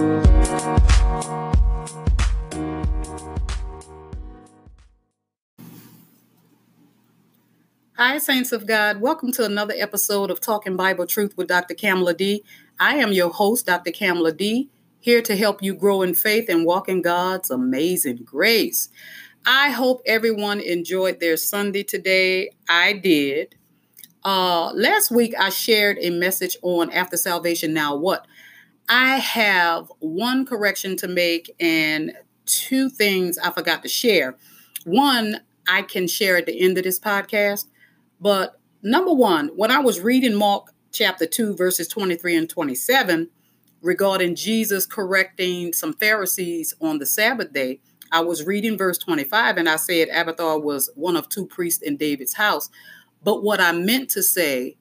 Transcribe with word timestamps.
Hi, 0.00 0.06
Saints 8.16 8.52
of 8.52 8.66
God. 8.66 9.02
Welcome 9.02 9.30
to 9.32 9.44
another 9.44 9.74
episode 9.76 10.30
of 10.30 10.40
Talking 10.40 10.74
Bible 10.74 11.06
Truth 11.06 11.36
with 11.36 11.48
Dr. 11.48 11.74
Kamala 11.74 12.14
D. 12.14 12.42
I 12.78 12.96
am 12.96 13.12
your 13.12 13.28
host, 13.28 13.66
Dr. 13.66 13.90
Kamala 13.90 14.32
D, 14.32 14.70
here 15.00 15.20
to 15.20 15.36
help 15.36 15.62
you 15.62 15.74
grow 15.74 16.00
in 16.00 16.14
faith 16.14 16.48
and 16.48 16.64
walk 16.64 16.88
in 16.88 17.02
God's 17.02 17.50
amazing 17.50 18.22
grace. 18.24 18.88
I 19.44 19.68
hope 19.68 20.00
everyone 20.06 20.60
enjoyed 20.60 21.20
their 21.20 21.36
Sunday 21.36 21.82
today. 21.82 22.52
I 22.70 22.94
did. 22.94 23.54
Uh, 24.24 24.72
last 24.72 25.10
week, 25.10 25.34
I 25.38 25.50
shared 25.50 25.98
a 26.00 26.08
message 26.08 26.56
on 26.62 26.90
After 26.90 27.18
Salvation 27.18 27.74
Now 27.74 27.96
What? 27.96 28.26
I 28.90 29.18
have 29.18 29.90
one 30.00 30.44
correction 30.44 30.96
to 30.98 31.08
make 31.08 31.54
and 31.60 32.12
two 32.44 32.90
things 32.90 33.38
I 33.38 33.52
forgot 33.52 33.82
to 33.84 33.88
share. 33.88 34.36
One, 34.84 35.40
I 35.68 35.82
can 35.82 36.08
share 36.08 36.36
at 36.36 36.46
the 36.46 36.60
end 36.60 36.76
of 36.76 36.84
this 36.84 37.00
podcast 37.00 37.66
but 38.20 38.60
number 38.82 39.12
one, 39.12 39.48
when 39.56 39.70
I 39.70 39.78
was 39.78 40.00
reading 40.00 40.34
Mark 40.34 40.68
chapter 40.92 41.26
2, 41.26 41.56
verses 41.56 41.88
23 41.88 42.36
and 42.36 42.50
27, 42.50 43.30
regarding 43.80 44.34
Jesus 44.34 44.84
correcting 44.84 45.72
some 45.72 45.94
Pharisees 45.94 46.74
on 46.80 46.98
the 46.98 47.06
Sabbath 47.06 47.52
day, 47.52 47.80
I 48.12 48.20
was 48.20 48.44
reading 48.44 48.76
verse 48.76 48.98
25 48.98 49.56
and 49.56 49.68
I 49.68 49.76
said 49.76 50.08
Abiathar 50.12 50.58
was 50.58 50.90
one 50.94 51.16
of 51.16 51.28
two 51.28 51.46
priests 51.46 51.82
in 51.82 51.96
David's 51.96 52.34
house. 52.34 52.68
But 53.22 53.42
what 53.42 53.60
I 53.60 53.72
meant 53.72 54.10
to 54.10 54.22
say 54.22 54.76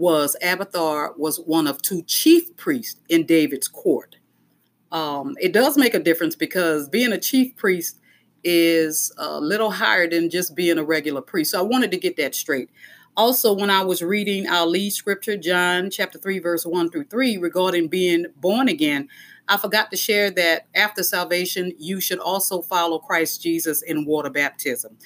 was 0.00 0.34
Abiathar 0.42 1.12
was 1.16 1.38
one 1.38 1.66
of 1.66 1.82
two 1.82 2.02
chief 2.02 2.56
priests 2.56 3.00
in 3.08 3.26
David's 3.26 3.68
court. 3.68 4.16
Um, 4.90 5.36
it 5.40 5.52
does 5.52 5.76
make 5.76 5.94
a 5.94 6.00
difference 6.00 6.34
because 6.34 6.88
being 6.88 7.12
a 7.12 7.18
chief 7.18 7.54
priest 7.56 8.00
is 8.42 9.12
a 9.18 9.38
little 9.38 9.70
higher 9.70 10.08
than 10.08 10.30
just 10.30 10.56
being 10.56 10.78
a 10.78 10.84
regular 10.84 11.20
priest. 11.20 11.52
So 11.52 11.60
I 11.60 11.62
wanted 11.62 11.90
to 11.90 11.98
get 11.98 12.16
that 12.16 12.34
straight. 12.34 12.70
Also, 13.16 13.52
when 13.52 13.70
I 13.70 13.84
was 13.84 14.02
reading 14.02 14.48
our 14.48 14.66
lead 14.66 14.90
scripture, 14.90 15.36
John 15.36 15.90
chapter 15.90 16.18
3, 16.18 16.38
verse 16.38 16.64
1 16.64 16.90
through 16.90 17.04
3, 17.04 17.36
regarding 17.36 17.88
being 17.88 18.26
born 18.36 18.68
again, 18.68 19.08
I 19.48 19.58
forgot 19.58 19.90
to 19.90 19.96
share 19.96 20.30
that 20.30 20.68
after 20.74 21.02
salvation, 21.02 21.72
you 21.76 22.00
should 22.00 22.20
also 22.20 22.62
follow 22.62 22.98
Christ 22.98 23.42
Jesus 23.42 23.82
in 23.82 24.06
water 24.06 24.30
baptism. 24.30 24.96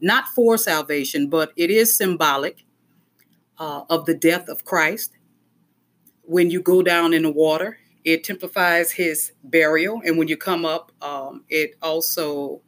Not 0.00 0.26
for 0.34 0.58
salvation, 0.58 1.28
but 1.30 1.52
it 1.56 1.70
is 1.70 1.96
symbolic 1.96 2.66
uh, 3.58 3.82
of 3.88 4.06
the 4.06 4.14
death 4.14 4.48
of 4.48 4.64
Christ. 4.64 5.12
When 6.22 6.50
you 6.50 6.62
go 6.62 6.82
down 6.82 7.12
in 7.12 7.22
the 7.22 7.32
water, 7.32 7.78
it 8.04 8.24
typifies 8.24 8.92
his 8.92 9.32
burial. 9.44 10.02
And 10.04 10.18
when 10.18 10.28
you 10.28 10.36
come 10.36 10.64
up, 10.64 10.92
um, 11.02 11.44
it 11.48 11.76
also 11.82 12.60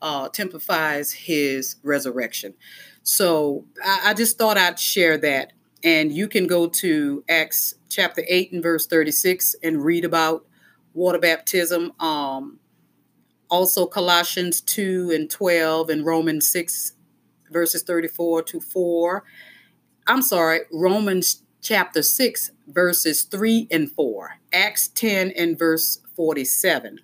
uh, 0.00 0.28
typifies 0.28 1.12
his 1.12 1.76
resurrection. 1.82 2.54
So 3.02 3.64
I, 3.84 4.00
I 4.06 4.14
just 4.14 4.38
thought 4.38 4.58
I'd 4.58 4.78
share 4.78 5.18
that. 5.18 5.52
And 5.84 6.12
you 6.12 6.28
can 6.28 6.46
go 6.46 6.68
to 6.68 7.24
Acts 7.28 7.74
chapter 7.88 8.22
8 8.28 8.52
and 8.52 8.62
verse 8.62 8.86
36 8.86 9.56
and 9.62 9.84
read 9.84 10.04
about 10.04 10.46
water 10.94 11.18
baptism. 11.18 11.92
Um, 12.00 12.58
also, 13.50 13.86
Colossians 13.86 14.60
2 14.62 15.10
and 15.14 15.28
12 15.28 15.90
and 15.90 16.06
Romans 16.06 16.48
6, 16.48 16.92
verses 17.50 17.82
34 17.82 18.44
to 18.44 18.60
4. 18.60 19.24
I'm 20.06 20.22
sorry, 20.22 20.60
Romans 20.72 21.42
chapter 21.60 22.02
6, 22.02 22.50
verses 22.66 23.22
3 23.22 23.68
and 23.70 23.90
4. 23.90 24.38
Acts 24.52 24.88
10 24.88 25.32
and 25.36 25.56
verse 25.56 26.00
47. 26.16 26.98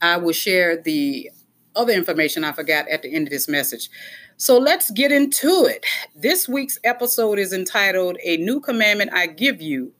I 0.00 0.16
will 0.18 0.32
share 0.32 0.80
the 0.80 1.30
other 1.74 1.92
information 1.92 2.44
I 2.44 2.52
forgot 2.52 2.88
at 2.88 3.02
the 3.02 3.12
end 3.12 3.26
of 3.26 3.32
this 3.32 3.48
message. 3.48 3.90
So 4.36 4.56
let's 4.56 4.90
get 4.92 5.10
into 5.10 5.64
it. 5.64 5.84
This 6.14 6.48
week's 6.48 6.78
episode 6.84 7.40
is 7.40 7.52
entitled 7.52 8.18
A 8.22 8.36
New 8.36 8.60
Commandment 8.60 9.12
I 9.12 9.26
Give 9.26 9.60
You 9.60 9.92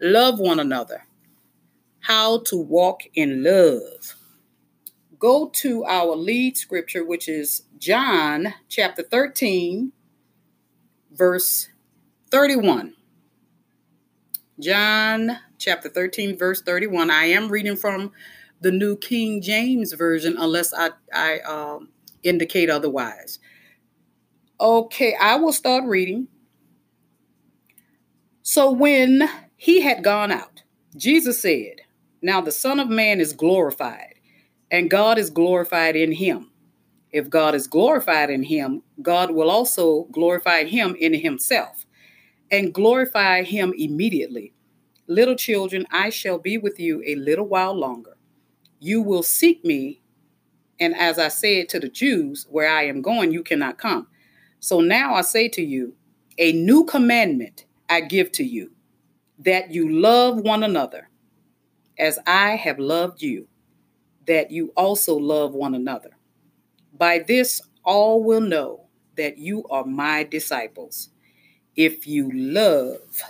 Love 0.00 0.38
One 0.38 0.58
Another. 0.58 1.04
How 2.00 2.38
to 2.44 2.56
Walk 2.56 3.02
in 3.14 3.42
Love. 3.42 4.16
Go 5.18 5.50
to 5.56 5.84
our 5.84 6.16
lead 6.16 6.56
scripture, 6.56 7.04
which 7.04 7.28
is 7.28 7.64
John 7.78 8.54
chapter 8.68 9.02
13, 9.02 9.92
verse 11.12 11.68
31. 12.32 12.94
John 14.58 15.38
chapter 15.58 15.90
13, 15.90 16.38
verse 16.38 16.62
31. 16.62 17.10
I 17.10 17.26
am 17.26 17.52
reading 17.52 17.76
from 17.76 18.10
the 18.62 18.72
New 18.72 18.96
King 18.96 19.42
James 19.42 19.92
Version 19.92 20.36
unless 20.38 20.72
I, 20.72 20.92
I 21.12 21.40
um, 21.40 21.90
indicate 22.22 22.70
otherwise. 22.70 23.38
Okay, 24.58 25.14
I 25.20 25.36
will 25.36 25.52
start 25.52 25.84
reading. 25.84 26.28
So 28.42 28.70
when 28.70 29.28
he 29.54 29.82
had 29.82 30.02
gone 30.02 30.32
out, 30.32 30.62
Jesus 30.96 31.42
said, 31.42 31.82
Now 32.22 32.40
the 32.40 32.50
Son 32.50 32.80
of 32.80 32.88
Man 32.88 33.20
is 33.20 33.34
glorified, 33.34 34.14
and 34.70 34.88
God 34.88 35.18
is 35.18 35.28
glorified 35.28 35.96
in 35.96 36.12
him. 36.12 36.50
If 37.10 37.28
God 37.28 37.54
is 37.54 37.66
glorified 37.66 38.30
in 38.30 38.44
him, 38.44 38.84
God 39.02 39.32
will 39.32 39.50
also 39.50 40.04
glorify 40.04 40.64
him 40.64 40.96
in 40.98 41.12
himself 41.12 41.84
and 42.52 42.72
glorify 42.72 43.42
him 43.42 43.74
immediately. 43.76 44.52
Little 45.08 45.34
children, 45.34 45.86
I 45.90 46.10
shall 46.10 46.38
be 46.38 46.58
with 46.58 46.78
you 46.78 47.02
a 47.04 47.16
little 47.16 47.46
while 47.46 47.74
longer. 47.74 48.16
You 48.78 49.00
will 49.02 49.22
seek 49.22 49.64
me. 49.64 50.02
And 50.78 50.94
as 50.94 51.18
I 51.18 51.28
said 51.28 51.68
to 51.70 51.80
the 51.80 51.88
Jews, 51.88 52.46
where 52.50 52.70
I 52.70 52.84
am 52.84 53.00
going, 53.02 53.32
you 53.32 53.42
cannot 53.42 53.78
come. 53.78 54.06
So 54.60 54.80
now 54.80 55.14
I 55.14 55.22
say 55.22 55.48
to 55.48 55.62
you, 55.62 55.94
a 56.38 56.52
new 56.52 56.84
commandment 56.84 57.66
I 57.88 58.02
give 58.02 58.30
to 58.32 58.44
you, 58.44 58.72
that 59.38 59.72
you 59.72 59.90
love 60.00 60.38
one 60.38 60.62
another 60.62 61.08
as 61.98 62.18
I 62.26 62.56
have 62.56 62.78
loved 62.78 63.22
you, 63.22 63.48
that 64.26 64.50
you 64.50 64.72
also 64.76 65.16
love 65.16 65.54
one 65.54 65.74
another. 65.74 66.10
By 66.92 67.20
this, 67.20 67.60
all 67.84 68.22
will 68.22 68.40
know 68.40 68.86
that 69.16 69.38
you 69.38 69.64
are 69.68 69.84
my 69.84 70.24
disciples, 70.24 71.10
if 71.76 72.06
you 72.06 72.30
love 72.32 73.20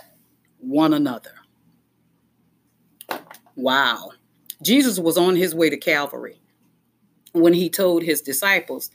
one 0.59 0.93
another. 0.93 1.33
Wow. 3.55 4.11
Jesus 4.61 4.97
was 4.99 5.17
on 5.17 5.35
his 5.35 5.53
way 5.53 5.69
to 5.69 5.77
Calvary 5.77 6.39
when 7.33 7.53
he 7.53 7.69
told 7.69 8.03
his 8.03 8.21
disciples 8.21 8.89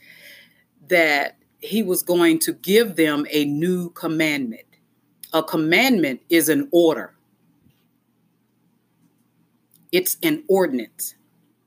that 0.87 1.37
he 1.59 1.83
was 1.83 2.03
going 2.03 2.39
to 2.39 2.53
give 2.53 2.95
them 2.95 3.25
a 3.29 3.45
new 3.45 3.89
commandment. 3.91 4.63
A 5.33 5.43
commandment 5.43 6.21
is 6.29 6.49
an 6.49 6.67
order, 6.71 7.13
it's 9.91 10.17
an 10.23 10.43
ordinance, 10.47 11.13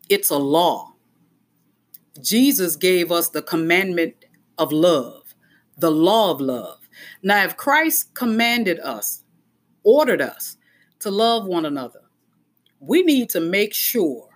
it's 0.09 0.31
a 0.31 0.37
law. 0.37 0.95
Jesus 2.21 2.75
gave 2.75 3.13
us 3.13 3.29
the 3.29 3.43
commandment 3.43 4.17
of 4.59 4.73
love, 4.73 5.35
the 5.79 5.91
law 5.91 6.33
of 6.33 6.41
love. 6.41 6.82
Now, 7.23 7.45
if 7.45 7.57
Christ 7.57 8.15
commanded 8.15 8.79
us, 8.81 9.23
ordered 9.85 10.21
us 10.21 10.57
to 11.01 11.11
love 11.11 11.47
one 11.47 11.65
another, 11.65 12.03
we 12.81 13.03
need 13.03 13.31
to 13.31 13.41
make 13.41 13.75
sure 13.75 14.29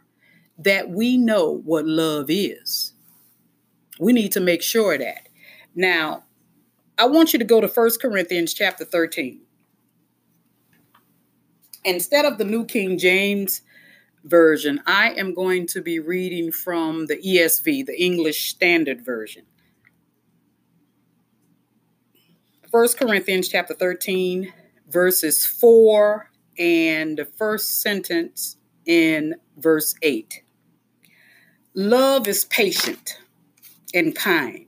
that 0.58 0.88
we 0.90 1.16
know 1.16 1.60
what 1.64 1.86
love 1.86 2.26
is. 2.28 2.92
We 3.98 4.12
need 4.12 4.32
to 4.32 4.40
make 4.40 4.62
sure 4.62 4.96
that. 4.96 5.28
Now, 5.74 6.24
I 6.98 7.06
want 7.06 7.32
you 7.32 7.38
to 7.38 7.44
go 7.44 7.60
to 7.60 7.68
First 7.68 8.00
Corinthians 8.00 8.54
chapter 8.54 8.84
13. 8.84 9.40
Instead 11.84 12.24
of 12.24 12.38
the 12.38 12.44
New 12.44 12.64
King 12.64 12.98
James 12.98 13.62
Version, 14.24 14.80
I 14.86 15.10
am 15.10 15.34
going 15.34 15.66
to 15.68 15.80
be 15.80 15.98
reading 15.98 16.50
from 16.50 17.06
the 17.06 17.16
ESV, 17.16 17.86
the 17.86 18.02
English 18.02 18.50
Standard 18.50 19.04
Version. 19.04 19.44
First 22.76 22.98
Corinthians 22.98 23.48
chapter 23.48 23.72
13, 23.72 24.52
verses 24.86 25.46
4 25.46 26.30
and 26.58 27.16
the 27.16 27.24
first 27.24 27.80
sentence 27.80 28.58
in 28.84 29.36
verse 29.56 29.94
8. 30.02 30.42
Love 31.72 32.28
is 32.28 32.44
patient 32.44 33.18
and 33.94 34.14
kind. 34.14 34.66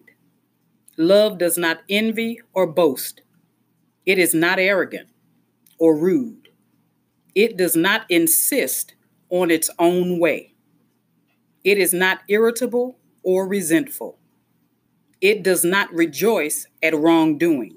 Love 0.97 1.37
does 1.37 1.59
not 1.59 1.81
envy 1.91 2.41
or 2.55 2.67
boast. 2.67 3.21
It 4.07 4.19
is 4.19 4.33
not 4.33 4.59
arrogant 4.59 5.11
or 5.79 5.95
rude. 5.95 6.49
It 7.35 7.59
does 7.59 7.77
not 7.77 8.07
insist 8.09 8.95
on 9.29 9.51
its 9.51 9.69
own 9.79 10.19
way. 10.19 10.55
It 11.63 11.77
is 11.77 11.93
not 11.93 12.21
irritable 12.27 12.97
or 13.23 13.47
resentful. 13.47 14.19
It 15.21 15.43
does 15.43 15.63
not 15.63 15.93
rejoice 15.93 16.67
at 16.83 16.97
wrongdoing, 16.97 17.77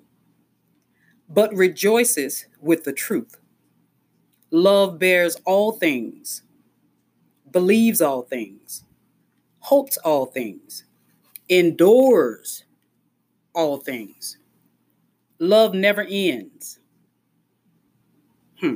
but 1.34 1.54
rejoices 1.54 2.46
with 2.60 2.84
the 2.84 2.94
truth. 2.94 3.38
Love 4.52 5.00
bears 5.00 5.38
all 5.46 5.72
things, 5.72 6.44
believes 7.52 8.02
all 8.02 8.22
things, 8.22 8.84
hopes 9.60 9.98
all 9.98 10.26
things, 10.26 10.84
endures 11.48 12.66
all 13.54 13.78
things. 13.78 14.38
Love 15.40 15.74
never 15.74 16.06
ends. 16.10 16.80
Hmm. 18.60 18.76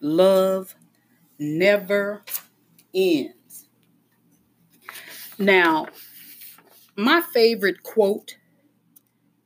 Love 0.00 0.74
never 1.38 2.22
ends. 2.94 3.68
Now, 5.38 5.86
my 6.96 7.20
favorite 7.20 7.82
quote 7.82 8.37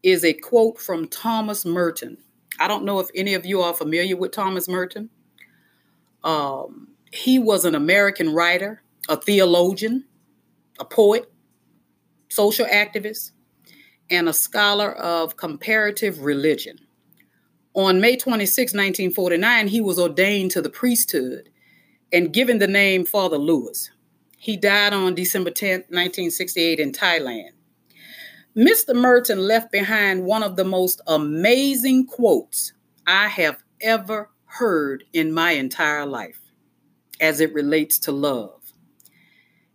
is 0.02 0.24
a 0.24 0.32
quote 0.32 0.78
from 0.78 1.08
Thomas 1.08 1.64
Merton. 1.64 2.18
I 2.58 2.68
don't 2.68 2.84
know 2.84 3.00
if 3.00 3.08
any 3.14 3.34
of 3.34 3.46
you 3.46 3.60
are 3.60 3.74
familiar 3.74 4.16
with 4.16 4.32
Thomas 4.32 4.68
Merton. 4.68 5.10
Um, 6.24 6.88
he 7.12 7.38
was 7.38 7.64
an 7.64 7.74
American 7.74 8.34
writer, 8.34 8.82
a 9.08 9.16
theologian, 9.16 10.04
a 10.78 10.84
poet, 10.84 11.30
social 12.28 12.66
activist, 12.66 13.32
and 14.10 14.28
a 14.28 14.32
scholar 14.32 14.92
of 14.92 15.36
comparative 15.36 16.20
religion. 16.20 16.78
On 17.74 18.00
May 18.00 18.16
26, 18.16 18.72
1949, 18.72 19.68
he 19.68 19.80
was 19.80 19.98
ordained 19.98 20.50
to 20.50 20.60
the 20.60 20.68
priesthood 20.68 21.48
and 22.12 22.32
given 22.32 22.58
the 22.58 22.66
name 22.66 23.06
Father 23.06 23.38
Louis. 23.38 23.90
He 24.36 24.56
died 24.56 24.92
on 24.92 25.14
December 25.14 25.50
10, 25.50 25.84
1968, 25.88 26.80
in 26.80 26.92
Thailand. 26.92 27.52
Mr. 28.56 28.94
Merton 28.94 29.38
left 29.38 29.72
behind 29.72 30.24
one 30.24 30.42
of 30.42 30.56
the 30.56 30.64
most 30.64 31.00
amazing 31.06 32.06
quotes 32.06 32.74
I 33.06 33.28
have 33.28 33.62
ever 33.80 34.28
heard 34.44 35.04
in 35.14 35.32
my 35.32 35.52
entire 35.52 36.04
life 36.04 36.38
as 37.18 37.40
it 37.40 37.54
relates 37.54 37.98
to 38.00 38.12
love. 38.12 38.60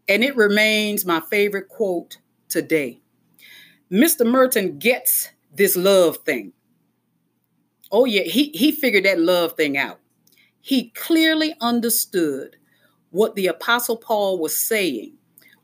And 0.08 0.24
it 0.24 0.36
remains 0.36 1.06
my 1.06 1.22
favorite 1.22 1.70
quote 1.70 2.20
today. 2.50 3.02
Mr. 3.92 4.28
Merton 4.28 4.78
gets 4.78 5.30
this 5.56 5.76
love 5.76 6.18
thing. 6.18 6.54
Oh, 7.92 8.06
yeah, 8.06 8.24
he, 8.24 8.52
he 8.52 8.72
figured 8.72 9.06
that 9.06 9.20
love 9.20 9.54
thing 9.54 9.76
out. 9.76 10.00
He 10.62 10.90
clearly 10.90 11.56
understood 11.62 12.58
what 13.10 13.34
the 13.34 13.48
Apostle 13.48 13.98
Paul 13.98 14.38
was 14.38 14.56
saying 14.56 15.14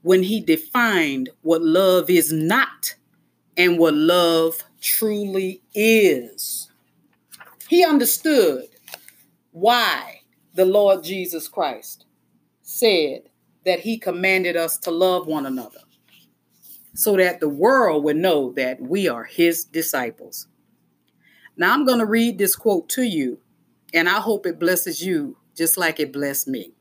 when 0.02 0.24
he 0.24 0.40
defined 0.40 1.30
what 1.42 1.62
love 1.62 2.10
is 2.10 2.32
not 2.32 2.96
and 3.58 3.78
what 3.78 3.94
love 3.94 4.64
truly 4.82 5.62
is. 5.74 6.70
He 7.68 7.84
understood 7.84 8.68
why 9.52 10.22
the 10.54 10.66
Lord 10.66 11.04
Jesus 11.04 11.48
Christ 11.48 12.06
said 12.62 13.30
that 13.66 13.82
he 13.82 13.98
commanded 13.98 14.56
us 14.56 14.78
to 14.80 14.92
love 14.92 15.28
one 15.28 15.46
another 15.46 15.80
so 16.94 17.18
that 17.18 17.40
the 17.40 17.50
world 17.50 18.04
would 18.04 18.18
know 18.18 18.52
that 18.54 18.82
we 18.82 19.08
are 19.08 19.24
his 19.24 19.66
disciples. 19.66 20.48
Now, 21.56 21.74
I'm 21.74 21.86
going 21.86 22.00
to 22.00 22.06
read 22.06 22.38
this 22.38 22.56
quote 22.56 22.90
to 22.90 23.04
you, 23.04 23.40
and 23.94 24.10
I 24.10 24.20
hope 24.20 24.46
it 24.46 24.60
blesses 24.60 25.02
you 25.06 25.38
just 25.56 25.78
like 25.78 26.00
it 26.00 26.12
blessed 26.12 26.48
me. 26.48 26.74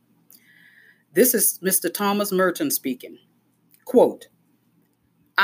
This 1.15 1.35
is 1.35 1.59
Mr. 1.63 1.93
Thomas 1.93 2.33
Merton 2.33 2.71
speaking. 2.71 3.19
Quote 3.85 4.29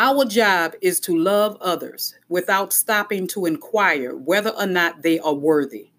Our 0.00 0.26
job 0.26 0.74
is 0.80 1.00
to 1.00 1.18
love 1.18 1.56
others 1.60 2.14
without 2.28 2.72
stopping 2.72 3.26
to 3.28 3.46
inquire 3.46 4.14
whether 4.16 4.50
or 4.50 4.66
not 4.66 5.02
they 5.02 5.18
are 5.18 5.34
worthy. 5.34 5.90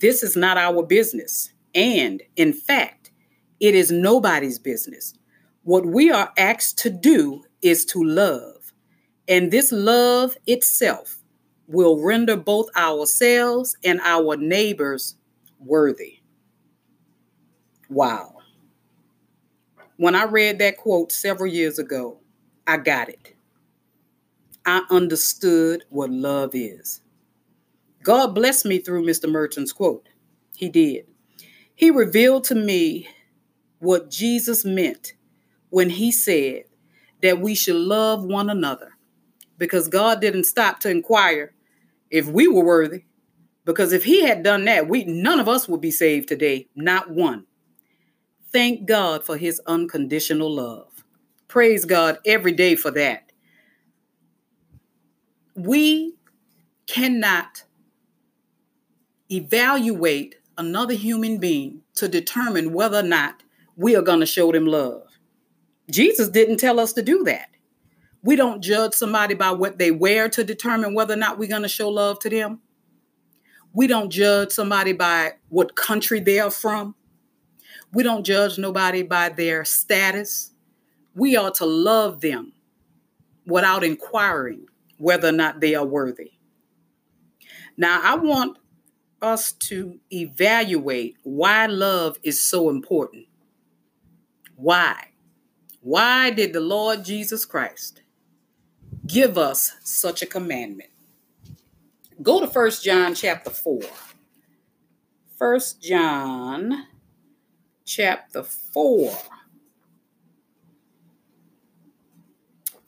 This 0.00 0.22
is 0.22 0.36
not 0.36 0.58
our 0.58 0.82
business. 0.82 1.50
And 1.74 2.22
in 2.36 2.52
fact, 2.52 3.10
it 3.58 3.74
is 3.74 3.90
nobody's 3.90 4.58
business. 4.58 5.14
What 5.62 5.86
we 5.86 6.10
are 6.10 6.30
asked 6.36 6.76
to 6.80 6.90
do 6.90 7.42
is 7.62 7.86
to 7.86 8.04
love. 8.04 8.74
And 9.26 9.50
this 9.50 9.72
love 9.72 10.36
itself 10.46 11.22
will 11.68 12.02
render 12.02 12.36
both 12.36 12.68
ourselves 12.76 13.78
and 13.82 13.98
our 14.04 14.36
neighbors 14.36 15.16
worthy. 15.58 16.18
Wow. 17.88 18.34
When 19.96 20.14
I 20.14 20.24
read 20.24 20.58
that 20.58 20.76
quote 20.76 21.12
several 21.12 21.50
years 21.50 21.78
ago, 21.78 22.20
I 22.66 22.76
got 22.76 23.08
it. 23.08 23.36
I 24.64 24.82
understood 24.90 25.84
what 25.88 26.10
love 26.10 26.50
is. 26.54 27.00
God 28.02 28.34
blessed 28.34 28.66
me 28.66 28.78
through 28.78 29.04
Mr. 29.04 29.30
Merton's 29.30 29.72
quote. 29.72 30.08
He 30.56 30.68
did. 30.68 31.06
He 31.74 31.90
revealed 31.90 32.44
to 32.44 32.54
me 32.54 33.08
what 33.78 34.10
Jesus 34.10 34.64
meant 34.64 35.14
when 35.70 35.90
he 35.90 36.12
said 36.12 36.64
that 37.22 37.40
we 37.40 37.54
should 37.54 37.76
love 37.76 38.24
one 38.24 38.50
another 38.50 38.96
because 39.58 39.88
God 39.88 40.20
didn't 40.20 40.44
stop 40.44 40.80
to 40.80 40.90
inquire 40.90 41.52
if 42.10 42.26
we 42.26 42.48
were 42.48 42.64
worthy. 42.64 43.04
Because 43.64 43.92
if 43.92 44.04
he 44.04 44.24
had 44.24 44.42
done 44.42 44.64
that, 44.64 44.88
we 44.88 45.04
none 45.04 45.38
of 45.38 45.48
us 45.48 45.68
would 45.68 45.80
be 45.80 45.90
saved 45.90 46.28
today, 46.28 46.68
not 46.74 47.10
one. 47.10 47.46
Thank 48.52 48.86
God 48.86 49.24
for 49.24 49.36
his 49.36 49.60
unconditional 49.66 50.50
love. 50.50 50.99
Praise 51.50 51.84
God 51.84 52.20
every 52.24 52.52
day 52.52 52.76
for 52.76 52.92
that. 52.92 53.32
We 55.56 56.14
cannot 56.86 57.64
evaluate 59.28 60.36
another 60.56 60.94
human 60.94 61.38
being 61.38 61.82
to 61.96 62.06
determine 62.06 62.72
whether 62.72 63.00
or 63.00 63.02
not 63.02 63.42
we 63.74 63.96
are 63.96 64.02
going 64.02 64.20
to 64.20 64.26
show 64.26 64.52
them 64.52 64.64
love. 64.64 65.02
Jesus 65.90 66.28
didn't 66.28 66.58
tell 66.58 66.78
us 66.78 66.92
to 66.92 67.02
do 67.02 67.24
that. 67.24 67.48
We 68.22 68.36
don't 68.36 68.62
judge 68.62 68.94
somebody 68.94 69.34
by 69.34 69.50
what 69.50 69.76
they 69.76 69.90
wear 69.90 70.28
to 70.28 70.44
determine 70.44 70.94
whether 70.94 71.14
or 71.14 71.16
not 71.16 71.36
we're 71.36 71.48
going 71.48 71.62
to 71.62 71.68
show 71.68 71.88
love 71.88 72.20
to 72.20 72.30
them. 72.30 72.60
We 73.72 73.88
don't 73.88 74.10
judge 74.10 74.52
somebody 74.52 74.92
by 74.92 75.32
what 75.48 75.74
country 75.74 76.20
they 76.20 76.38
are 76.38 76.52
from. 76.52 76.94
We 77.92 78.04
don't 78.04 78.24
judge 78.24 78.56
nobody 78.56 79.02
by 79.02 79.30
their 79.30 79.64
status. 79.64 80.52
We 81.14 81.36
are 81.36 81.50
to 81.52 81.66
love 81.66 82.20
them 82.20 82.52
without 83.46 83.84
inquiring 83.84 84.66
whether 84.98 85.28
or 85.28 85.32
not 85.32 85.60
they 85.60 85.74
are 85.74 85.84
worthy. 85.84 86.32
Now, 87.76 88.00
I 88.02 88.16
want 88.16 88.58
us 89.22 89.52
to 89.52 89.98
evaluate 90.12 91.16
why 91.22 91.66
love 91.66 92.18
is 92.22 92.42
so 92.42 92.68
important. 92.70 93.26
Why? 94.56 95.08
Why 95.80 96.30
did 96.30 96.52
the 96.52 96.60
Lord 96.60 97.04
Jesus 97.04 97.44
Christ 97.44 98.02
give 99.06 99.38
us 99.38 99.76
such 99.82 100.22
a 100.22 100.26
commandment? 100.26 100.90
Go 102.22 102.40
to 102.40 102.46
First 102.46 102.84
John 102.84 103.14
chapter 103.14 103.48
4. 103.48 103.80
First 105.38 105.82
John 105.82 106.86
chapter 107.86 108.42
4. 108.42 109.18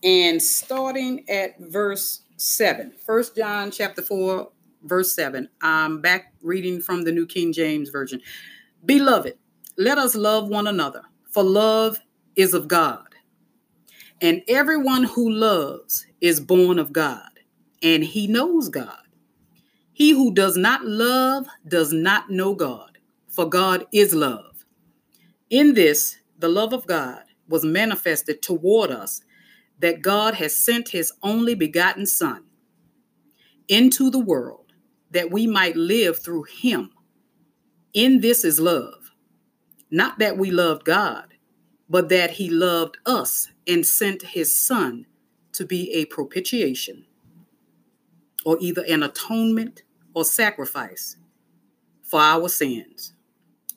And 0.03 0.43
starting 0.43 1.29
at 1.29 1.59
verse 1.61 2.23
7. 2.37 2.93
First 3.07 3.37
John 3.37 3.71
chapter 3.71 4.03
4 4.03 4.51
verse 4.85 5.15
7. 5.15 5.49
I'm 5.61 6.01
back 6.01 6.33
reading 6.43 6.81
from 6.81 7.03
the 7.03 7.13
New 7.13 7.27
King 7.27 7.53
James 7.53 7.89
Version. 7.89 8.21
Beloved, 8.85 9.39
let 9.77 9.99
us 9.99 10.15
love 10.15 10.49
one 10.49 10.67
another, 10.67 11.03
for 11.31 11.43
love 11.43 11.99
is 12.37 12.55
of 12.55 12.69
God. 12.69 13.07
And 14.21 14.43
everyone 14.49 15.05
who 15.05 15.31
loves 15.31 16.07
is 16.21 16.41
born 16.41 16.79
of 16.79 16.93
God, 16.93 17.31
and 17.83 18.05
he 18.05 18.27
knows 18.27 18.69
God. 18.69 18.99
He 19.93 20.11
who 20.11 20.33
does 20.33 20.57
not 20.57 20.85
love 20.85 21.47
does 21.69 21.93
not 21.93 22.31
know 22.31 22.55
God, 22.55 22.99
for 23.29 23.49
God 23.49 23.87
is 23.93 24.15
love. 24.15 24.65
In 25.51 25.75
this, 25.75 26.19
the 26.39 26.49
love 26.49 26.73
of 26.73 26.87
God 26.87 27.23
was 27.49 27.65
manifested 27.65 28.43
toward 28.43 28.91
us 28.91 29.23
that 29.83 30.01
God 30.01 30.35
has 30.35 30.57
sent 30.57 30.91
his 30.91 31.13
only 31.23 31.55
begotten 31.57 32.07
Son 32.07 32.45
into 33.69 34.11
the 34.11 34.19
world 34.21 34.73
that 35.11 35.31
we 35.31 35.47
might 35.47 35.77
live 35.77 36.21
through 36.21 36.45
him. 36.45 36.91
In 37.93 38.21
this 38.21 38.45
is 38.45 38.61
love. 38.61 39.11
Not 39.91 40.21
that 40.21 40.39
we 40.39 40.51
loved 40.51 40.85
God, 40.85 41.35
but 41.91 42.09
that 42.09 42.31
he 42.31 42.49
loved 42.49 42.97
us 43.05 43.49
and 43.67 43.85
sent 43.85 44.23
his 44.23 44.57
Son 44.59 45.05
to 45.53 45.67
be 45.67 45.93
a 45.93 46.07
propitiation, 46.07 47.05
or 48.47 48.57
either 48.61 48.85
an 48.89 49.03
atonement 49.03 49.83
or 50.15 50.25
sacrifice 50.25 51.17
for 52.03 52.21
our 52.21 52.49
sins. 52.49 53.15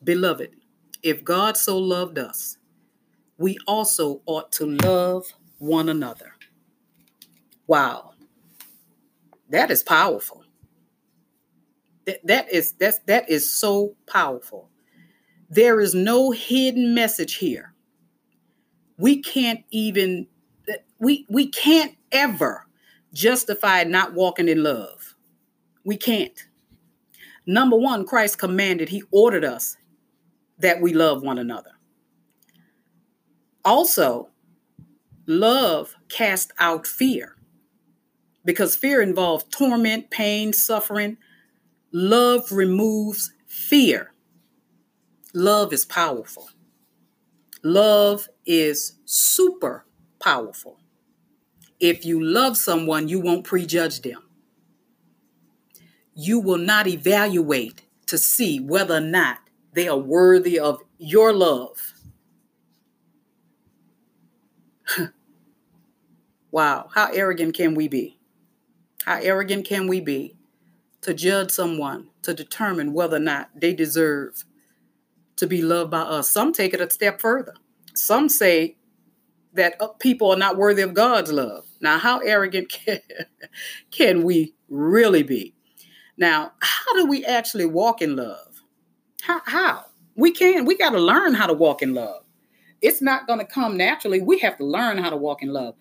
Beloved, 0.03 0.55
if 1.01 1.23
God 1.23 1.57
so 1.57 1.77
loved 1.77 2.17
us, 2.17 2.57
we 3.37 3.57
also 3.67 4.21
ought 4.25 4.51
to 4.53 4.67
love 4.67 5.25
one 5.59 5.89
another. 5.89 6.33
Wow. 7.67 8.11
That 9.49 9.71
is 9.71 9.83
powerful 9.83 10.45
that, 12.05 12.25
that 12.25 12.51
is 12.51 12.73
that's 12.73 12.99
that 13.07 13.29
is 13.29 13.49
so 13.49 13.95
powerful 14.07 14.69
There 15.49 15.79
is 15.79 15.95
no 15.95 16.31
hidden 16.31 16.93
message 16.95 17.35
here. 17.35 17.73
We 18.97 19.21
can't 19.21 19.63
even 19.71 20.27
we 20.99 21.25
we 21.29 21.49
can't 21.49 21.95
ever 22.11 22.67
justify 23.13 23.83
not 23.85 24.13
walking 24.13 24.49
in 24.49 24.63
love. 24.63 25.15
We 25.85 25.97
can't. 25.97 26.47
Number 27.47 27.77
1, 27.77 28.07
Christ 28.07 28.39
commanded, 28.39 28.89
he 28.89 29.03
ordered 29.11 29.45
us 29.45 29.77
that 30.59 30.81
we 30.81 30.93
love 30.93 31.23
one 31.23 31.37
another. 31.37 31.71
Also, 33.63 34.29
love 35.27 35.95
casts 36.09 36.51
out 36.59 36.85
fear 36.87 37.35
because 38.45 38.75
fear 38.75 39.01
involves 39.01 39.43
torment, 39.45 40.11
pain, 40.11 40.53
suffering. 40.53 41.17
Love 41.91 42.51
removes 42.51 43.33
fear. 43.47 44.13
Love 45.33 45.73
is 45.73 45.83
powerful. 45.83 46.49
Love 47.63 48.29
is 48.45 48.99
super 49.05 49.85
powerful. 50.19 50.79
If 51.79 52.05
you 52.05 52.23
love 52.23 52.55
someone, 52.55 53.09
you 53.09 53.19
won't 53.19 53.43
prejudge 53.43 54.01
them. 54.01 54.21
You 56.13 56.39
will 56.39 56.59
not 56.59 56.87
evaluate 56.87 57.81
to 58.05 58.17
see 58.17 58.59
whether 58.59 58.95
or 58.95 59.01
not 59.01 59.39
they 59.73 59.87
are 59.87 59.97
worthy 59.97 60.57
of 60.57 60.81
your 60.97 61.33
love. 61.33 61.94
wow, 66.51 66.89
how 66.93 67.11
arrogant 67.11 67.55
can 67.55 67.75
we 67.75 67.87
be? 67.87 68.19
How 69.05 69.19
arrogant 69.21 69.65
can 69.65 69.87
we 69.87 70.01
be 70.01 70.35
to 71.01 71.13
judge 71.13 71.51
someone 71.51 72.09
to 72.23 72.33
determine 72.33 72.93
whether 72.93 73.17
or 73.17 73.19
not 73.19 73.49
they 73.55 73.73
deserve 73.73 74.43
to 75.35 75.47
be 75.47 75.61
loved 75.61 75.91
by 75.91 76.01
us? 76.01 76.29
Some 76.29 76.53
take 76.53 76.73
it 76.73 76.81
a 76.81 76.89
step 76.89 77.21
further. 77.21 77.53
Some 77.93 78.29
say 78.29 78.77
that 79.53 79.75
uh, 79.79 79.87
people 79.99 80.31
are 80.31 80.37
not 80.37 80.57
worthy 80.57 80.81
of 80.81 80.93
God's 80.93 81.31
love. 81.31 81.65
Now, 81.81 81.97
how 81.97 82.19
arrogant 82.19 82.69
can, 82.85 82.99
can 83.91 84.23
we 84.23 84.53
really 84.69 85.23
be? 85.23 85.53
Now, 86.17 86.53
how 86.61 86.93
do 86.95 87.05
we 87.05 87.25
actually 87.25 87.65
walk 87.65 88.01
in 88.01 88.15
love? 88.15 88.61
How? 89.21 89.41
how? 89.45 89.85
We 90.15 90.31
can. 90.31 90.65
We 90.65 90.77
got 90.77 90.91
to 90.91 90.99
learn 90.99 91.33
how 91.33 91.47
to 91.47 91.53
walk 91.53 91.81
in 91.81 91.93
love. 91.93 92.24
It's 92.81 93.01
not 93.01 93.27
going 93.27 93.39
to 93.39 93.45
come 93.45 93.77
naturally. 93.77 94.21
We 94.21 94.39
have 94.39 94.57
to 94.57 94.65
learn 94.65 94.97
how 94.97 95.09
to 95.09 95.17
walk 95.17 95.41
in 95.41 95.49
love. 95.49 95.75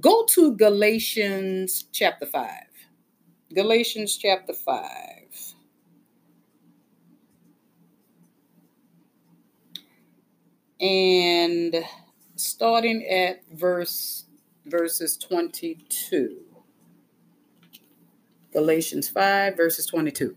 Go 0.00 0.24
to 0.30 0.56
Galatians 0.56 1.84
chapter 1.92 2.26
5. 2.26 2.50
Galatians 3.54 4.16
chapter 4.16 4.52
5. 4.52 4.76
And 10.80 11.84
starting 12.36 13.04
at 13.06 13.42
verse 13.52 14.24
verses 14.66 15.16
22. 15.18 16.38
Galatians 18.52 19.08
5 19.08 19.56
verses 19.56 19.86
22. 19.86 20.36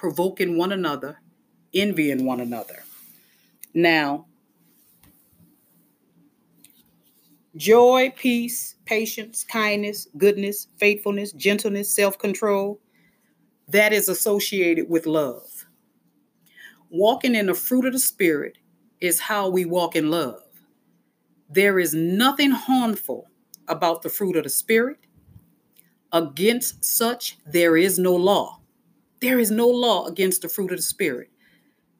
provoking 0.00 0.56
one 0.56 0.72
another, 0.72 1.20
envying 1.74 2.24
one 2.24 2.40
another. 2.40 2.82
Now, 3.74 4.24
joy, 7.54 8.10
peace, 8.16 8.76
patience, 8.86 9.44
kindness, 9.44 10.08
goodness, 10.16 10.68
faithfulness, 10.78 11.32
gentleness, 11.32 11.94
self 11.94 12.18
control, 12.18 12.80
that 13.68 13.92
is 13.92 14.08
associated 14.08 14.88
with 14.88 15.04
love. 15.04 15.66
Walking 16.88 17.34
in 17.34 17.44
the 17.44 17.54
fruit 17.54 17.84
of 17.84 17.92
the 17.92 17.98
Spirit 17.98 18.56
is 19.02 19.20
how 19.20 19.50
we 19.50 19.66
walk 19.66 19.96
in 19.96 20.10
love. 20.10 20.40
There 21.50 21.78
is 21.78 21.92
nothing 21.92 22.52
harmful 22.52 23.26
about 23.68 24.00
the 24.00 24.08
fruit 24.08 24.36
of 24.36 24.44
the 24.44 24.50
Spirit. 24.50 24.96
Against 26.10 26.86
such, 26.86 27.36
there 27.44 27.76
is 27.76 27.98
no 27.98 28.16
law. 28.16 28.59
There 29.20 29.38
is 29.38 29.50
no 29.50 29.68
law 29.68 30.06
against 30.06 30.42
the 30.42 30.48
fruit 30.48 30.70
of 30.70 30.78
the 30.78 30.82
spirit. 30.82 31.30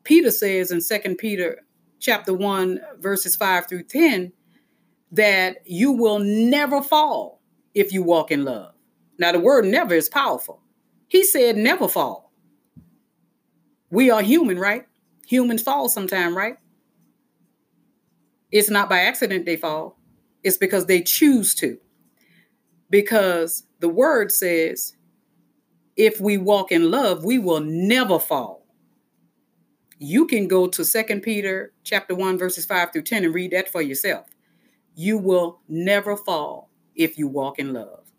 Peter 0.04 0.30
says 0.30 0.70
in 0.70 0.80
Second 0.80 1.16
Peter 1.16 1.60
chapter 1.98 2.32
1 2.32 2.80
verses 2.98 3.36
5 3.36 3.68
through 3.68 3.82
10 3.84 4.32
that 5.12 5.58
you 5.66 5.92
will 5.92 6.18
never 6.18 6.82
fall 6.82 7.42
if 7.74 7.92
you 7.92 8.02
walk 8.02 8.30
in 8.30 8.44
love. 8.44 8.74
Now 9.18 9.32
the 9.32 9.40
word 9.40 9.66
never 9.66 9.94
is 9.94 10.08
powerful. 10.08 10.62
He 11.08 11.24
said 11.24 11.56
never 11.56 11.88
fall. 11.88 12.32
We 13.90 14.10
are 14.10 14.22
human, 14.22 14.58
right? 14.58 14.86
Humans 15.26 15.62
fall 15.62 15.88
sometime, 15.88 16.36
right? 16.36 16.56
It's 18.50 18.70
not 18.70 18.88
by 18.88 19.00
accident 19.00 19.46
they 19.46 19.56
fall. 19.56 19.98
It's 20.42 20.56
because 20.56 20.86
they 20.86 21.02
choose 21.02 21.54
to. 21.56 21.78
Because 22.88 23.64
the 23.80 23.88
word 23.88 24.32
says 24.32 24.96
if 26.00 26.19
we 26.19 26.38
walk 26.38 26.73
in 26.73 26.90
love, 26.90 27.25
we 27.25 27.38
will 27.38 27.61
never 27.61 28.19
fall. 28.19 28.64
You 29.99 30.26
can 30.26 30.49
go 30.49 30.66
to 30.66 30.83
Second 30.83 31.21
Peter 31.21 31.75
chapter 31.85 32.14
1 32.14 32.38
verses 32.38 32.64
5 32.64 32.90
through 32.90 33.02
10 33.02 33.23
and 33.23 33.35
read 33.35 33.50
that 33.50 33.71
for 33.71 33.83
yourself. 33.83 34.26
You 34.95 35.19
will 35.19 35.61
never 35.69 36.16
fall 36.16 36.71
if 36.95 37.19
you 37.19 37.28
walk 37.28 37.59
in 37.59 37.75
love. 37.75 38.11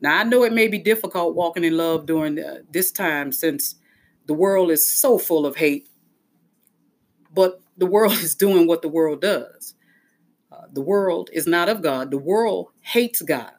Now, 0.00 0.18
I 0.18 0.24
know 0.24 0.42
it 0.42 0.52
may 0.52 0.66
be 0.66 0.78
difficult 0.78 1.36
walking 1.36 1.62
in 1.62 1.76
love 1.76 2.04
during 2.04 2.40
uh, 2.40 2.58
this 2.68 2.90
time 2.90 3.30
since 3.30 3.76
the 4.26 4.34
world 4.34 4.72
is 4.72 4.84
so 4.84 5.16
full 5.16 5.46
of 5.46 5.54
hate, 5.54 5.88
but 7.32 7.60
the 7.76 7.86
world 7.86 8.12
is 8.14 8.34
doing 8.34 8.66
what 8.66 8.82
the 8.82 8.88
world 8.88 9.20
does. 9.20 9.76
Uh, 10.50 10.66
the 10.72 10.82
world 10.82 11.30
is 11.32 11.46
not 11.46 11.68
of 11.68 11.80
God, 11.80 12.10
the 12.10 12.18
world 12.18 12.70
hates 12.80 13.22
God. 13.22 13.52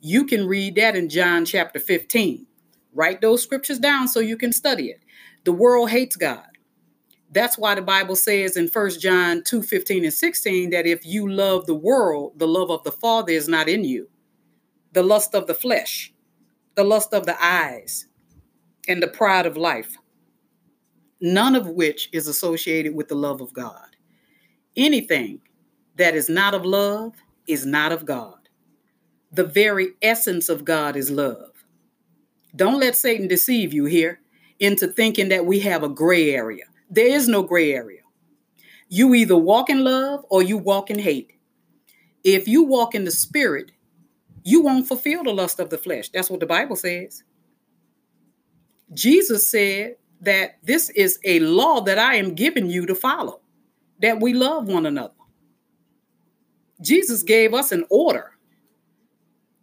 You 0.00 0.24
can 0.24 0.46
read 0.46 0.76
that 0.76 0.96
in 0.96 1.10
John 1.10 1.44
chapter 1.44 1.78
15. 1.78 2.46
Write 2.94 3.20
those 3.20 3.42
scriptures 3.42 3.78
down 3.78 4.08
so 4.08 4.20
you 4.20 4.36
can 4.36 4.52
study 4.52 4.86
it. 4.86 5.00
The 5.44 5.52
world 5.52 5.90
hates 5.90 6.16
God. 6.16 6.46
That's 7.30 7.56
why 7.56 7.74
the 7.74 7.82
Bible 7.82 8.16
says 8.16 8.56
in 8.56 8.68
1 8.68 9.00
John 9.00 9.42
2 9.42 9.62
15 9.62 10.04
and 10.04 10.12
16 10.12 10.70
that 10.70 10.86
if 10.86 11.06
you 11.06 11.30
love 11.30 11.66
the 11.66 11.74
world, 11.74 12.38
the 12.38 12.46
love 12.46 12.70
of 12.70 12.84
the 12.84 12.92
Father 12.92 13.32
is 13.32 13.48
not 13.48 13.68
in 13.68 13.84
you. 13.84 14.08
The 14.92 15.02
lust 15.02 15.34
of 15.34 15.46
the 15.46 15.54
flesh, 15.54 16.12
the 16.74 16.84
lust 16.84 17.14
of 17.14 17.24
the 17.24 17.42
eyes, 17.42 18.06
and 18.86 19.02
the 19.02 19.08
pride 19.08 19.46
of 19.46 19.56
life, 19.56 19.96
none 21.20 21.56
of 21.56 21.68
which 21.68 22.10
is 22.12 22.28
associated 22.28 22.94
with 22.94 23.08
the 23.08 23.14
love 23.14 23.40
of 23.40 23.54
God. 23.54 23.96
Anything 24.76 25.40
that 25.96 26.14
is 26.14 26.28
not 26.28 26.54
of 26.54 26.64
love 26.64 27.14
is 27.46 27.64
not 27.64 27.92
of 27.92 28.04
God. 28.04 28.48
The 29.30 29.44
very 29.44 29.92
essence 30.02 30.50
of 30.50 30.64
God 30.64 30.96
is 30.96 31.10
love. 31.10 31.51
Don't 32.54 32.80
let 32.80 32.96
Satan 32.96 33.28
deceive 33.28 33.72
you 33.72 33.86
here 33.86 34.20
into 34.58 34.86
thinking 34.86 35.28
that 35.30 35.46
we 35.46 35.60
have 35.60 35.82
a 35.82 35.88
gray 35.88 36.34
area. 36.34 36.64
There 36.90 37.06
is 37.06 37.28
no 37.28 37.42
gray 37.42 37.72
area. 37.72 38.00
You 38.88 39.14
either 39.14 39.36
walk 39.36 39.70
in 39.70 39.84
love 39.84 40.24
or 40.28 40.42
you 40.42 40.58
walk 40.58 40.90
in 40.90 40.98
hate. 40.98 41.32
If 42.22 42.46
you 42.46 42.62
walk 42.62 42.94
in 42.94 43.04
the 43.04 43.10
spirit, 43.10 43.72
you 44.44 44.62
won't 44.62 44.86
fulfill 44.86 45.24
the 45.24 45.32
lust 45.32 45.60
of 45.60 45.70
the 45.70 45.78
flesh. 45.78 46.10
That's 46.10 46.30
what 46.30 46.40
the 46.40 46.46
Bible 46.46 46.76
says. 46.76 47.24
Jesus 48.92 49.50
said 49.50 49.96
that 50.20 50.58
this 50.62 50.90
is 50.90 51.18
a 51.24 51.40
law 51.40 51.80
that 51.80 51.98
I 51.98 52.16
am 52.16 52.34
giving 52.34 52.68
you 52.68 52.86
to 52.86 52.94
follow, 52.94 53.40
that 54.00 54.20
we 54.20 54.34
love 54.34 54.68
one 54.68 54.86
another. 54.86 55.14
Jesus 56.80 57.22
gave 57.22 57.54
us 57.54 57.72
an 57.72 57.84
order, 57.90 58.32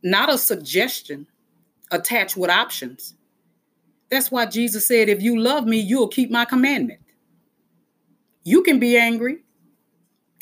not 0.01 0.34
a 0.34 0.38
suggestion 0.38 1.27
attached 1.91 2.38
with 2.38 2.50
options. 2.50 3.15
That's 4.10 4.31
why 4.31 4.46
Jesus 4.48 4.88
said, 4.88 5.10
If 5.10 5.22
you 5.22 5.39
love 5.39 5.65
me, 5.65 5.79
you'll 5.79 6.08
keep 6.08 6.31
my 6.31 6.46
commandment. 6.46 7.00
You 8.43 8.63
can 8.63 8.79
be 8.79 8.98
angry 8.98 9.39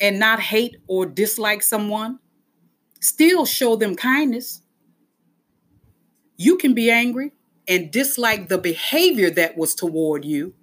and 0.00 0.18
not 0.18 0.40
hate 0.40 0.76
or 0.86 1.06
dislike 1.06 1.62
someone, 1.62 2.18
still 3.00 3.44
show 3.44 3.76
them 3.76 3.94
kindness. 3.94 4.62
You 6.36 6.56
can 6.56 6.74
be 6.74 6.90
angry 6.90 7.32
and 7.66 7.90
dislike 7.90 8.48
the 8.48 8.58
behavior 8.58 9.30
that 9.30 9.56
was 9.56 9.74
toward 9.74 10.24
you, 10.24 10.54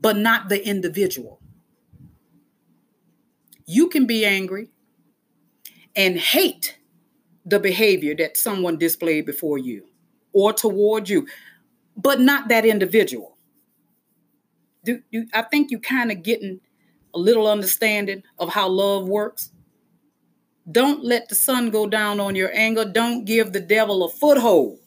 but 0.00 0.16
not 0.16 0.48
the 0.48 0.66
individual. 0.66 1.40
You 3.64 3.88
can 3.88 4.06
be 4.06 4.24
angry 4.24 4.70
and 5.94 6.18
hate 6.18 6.75
the 7.46 7.60
behavior 7.60 8.14
that 8.16 8.36
someone 8.36 8.76
displayed 8.76 9.24
before 9.24 9.56
you 9.56 9.86
or 10.32 10.52
toward 10.52 11.08
you, 11.08 11.26
but 11.96 12.20
not 12.20 12.48
that 12.48 12.66
individual. 12.66 13.36
Do, 14.84 15.00
do 15.10 15.26
I 15.32 15.42
think 15.42 15.70
you 15.70 15.78
kind 15.78 16.10
of 16.10 16.22
getting 16.22 16.60
a 17.14 17.18
little 17.18 17.46
understanding 17.46 18.24
of 18.38 18.50
how 18.50 18.68
love 18.68 19.08
works? 19.08 19.52
Don't 20.70 21.04
let 21.04 21.28
the 21.28 21.36
sun 21.36 21.70
go 21.70 21.86
down 21.86 22.18
on 22.18 22.34
your 22.34 22.50
anger. 22.52 22.84
Don't 22.84 23.24
give 23.24 23.52
the 23.52 23.60
devil 23.60 24.04
a 24.04 24.10
foothold. 24.10 24.80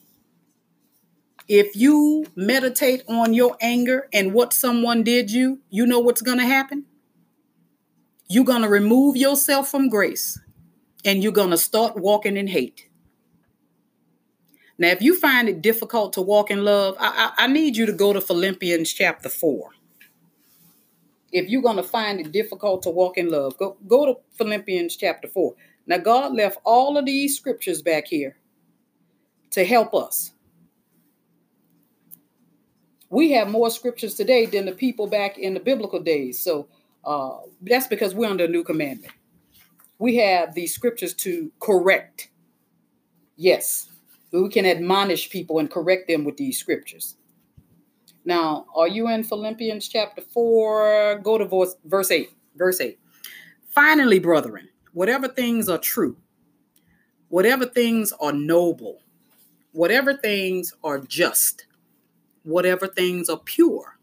If 1.48 1.76
you 1.76 2.26
meditate 2.36 3.04
on 3.08 3.34
your 3.34 3.58
anger 3.60 4.08
and 4.14 4.34
what 4.34 4.54
someone 4.54 5.04
did 5.04 5.32
you, 5.32 5.60
you 5.70 5.86
know 5.88 6.00
what's 6.00 6.22
going 6.22 6.38
to 6.38 6.46
happen? 6.46 6.86
You're 8.28 8.44
going 8.44 8.62
to 8.62 8.70
remove 8.70 9.16
yourself 9.18 9.70
from 9.70 9.90
grace 9.90 10.40
and 11.06 11.24
you're 11.24 11.32
going 11.32 11.52
to 11.52 11.58
start 11.58 11.98
walking 11.98 12.38
in 12.38 12.48
hate. 12.48 12.88
Now, 14.78 14.90
if 14.90 15.02
you 15.02 15.20
find 15.20 15.50
it 15.50 15.62
difficult 15.62 16.14
to 16.14 16.22
walk 16.22 16.50
in 16.50 16.64
love, 16.64 16.96
I, 17.00 17.34
I, 17.38 17.44
I 17.44 17.48
need 17.48 17.76
you 17.76 17.86
to 17.86 17.92
go 17.92 18.14
to 18.14 18.22
Philippians 18.22 18.94
chapter 18.94 19.28
4. 19.28 19.72
If 21.32 21.50
you're 21.50 21.62
going 21.62 21.78
to 21.78 21.84
find 21.84 22.20
it 22.20 22.32
difficult 22.32 22.84
to 22.84 22.90
walk 22.90 23.18
in 23.18 23.30
love, 23.30 23.58
go, 23.58 23.78
go 23.88 24.06
to 24.06 24.20
Philippians 24.38 24.96
chapter 24.96 25.28
4. 25.28 25.54
Now, 25.86 25.98
God 25.98 26.34
left 26.34 26.60
all 26.64 26.98
of 26.98 27.06
these 27.06 27.36
scriptures 27.36 27.82
back 27.82 28.08
here 28.08 28.38
to 29.52 29.66
help 29.66 29.94
us. 29.94 30.32
We 33.10 33.32
have 33.32 33.50
more 33.50 33.72
scriptures 33.72 34.14
today 34.14 34.46
than 34.46 34.66
the 34.66 34.72
people 34.72 35.08
back 35.08 35.38
in 35.38 35.56
the 35.56 35.60
biblical 35.60 36.00
days. 36.00 36.40
So 36.40 36.68
uh, 37.04 37.40
that's 37.62 37.88
because 37.88 38.14
we're 38.14 38.30
under 38.30 38.46
a 38.46 38.48
new 38.48 38.64
commandment. 38.64 39.14
We 40.00 40.16
have 40.16 40.56
these 40.56 40.74
scriptures 40.74 41.14
to 41.16 41.52
correct. 41.60 42.30
Yes, 43.36 43.90
we 44.32 44.50
can 44.50 44.66
admonish 44.66 45.30
people 45.30 45.60
and 45.60 45.70
correct 45.70 46.08
them 46.08 46.24
with 46.24 46.38
these 46.38 46.58
scriptures. 46.58 47.16
Now, 48.26 48.66
are 48.76 48.88
you 48.88 49.10
in 49.10 49.24
Philippians 49.24 49.88
chapter 49.88 50.22
4? 50.22 51.20
Go 51.24 51.38
to 51.38 51.46
verse, 51.46 51.76
verse 51.86 52.12
8. 52.12 52.30
Verse 52.56 52.80
8. 52.82 53.00
Finally, 53.70 54.20
brethren, 54.20 54.70
whatever 54.94 55.28
things 55.28 55.70
are 55.70 55.78
true, 55.78 56.18
whatever 57.30 57.66
things 57.66 58.14
are 58.20 58.34
noble, 58.34 59.00
whatever 59.72 60.16
things 60.16 60.74
are 60.84 61.00
just, 61.00 61.66
whatever 62.44 62.88
things 62.88 63.30
are 63.30 63.40
pure, 63.46 63.98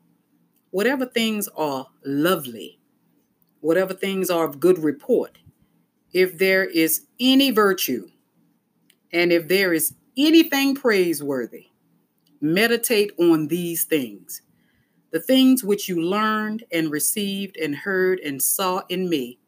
whatever 0.70 1.06
things 1.06 1.48
are 1.56 1.86
lovely, 2.04 2.78
whatever 3.60 3.92
things 3.94 4.30
are 4.30 4.44
of 4.44 4.60
good 4.60 4.78
report, 4.78 5.38
if 6.12 6.38
there 6.38 6.64
is 6.64 7.06
any 7.20 7.50
virtue, 7.50 8.08
and 9.12 9.32
if 9.32 9.48
there 9.48 9.72
is 9.72 9.94
anything 10.16 10.74
praiseworthy, 10.74 11.66
meditate 12.40 13.12
on 13.18 13.48
these 13.48 13.84
things. 13.84 14.42
The 15.12 15.20
things 15.20 15.64
which 15.64 15.88
you 15.88 16.02
learned 16.02 16.64
and 16.72 16.90
received 16.90 17.56
and 17.56 17.74
heard 17.74 18.18
and 18.20 18.42
saw 18.42 18.82
in 18.88 19.08
me 19.08 19.38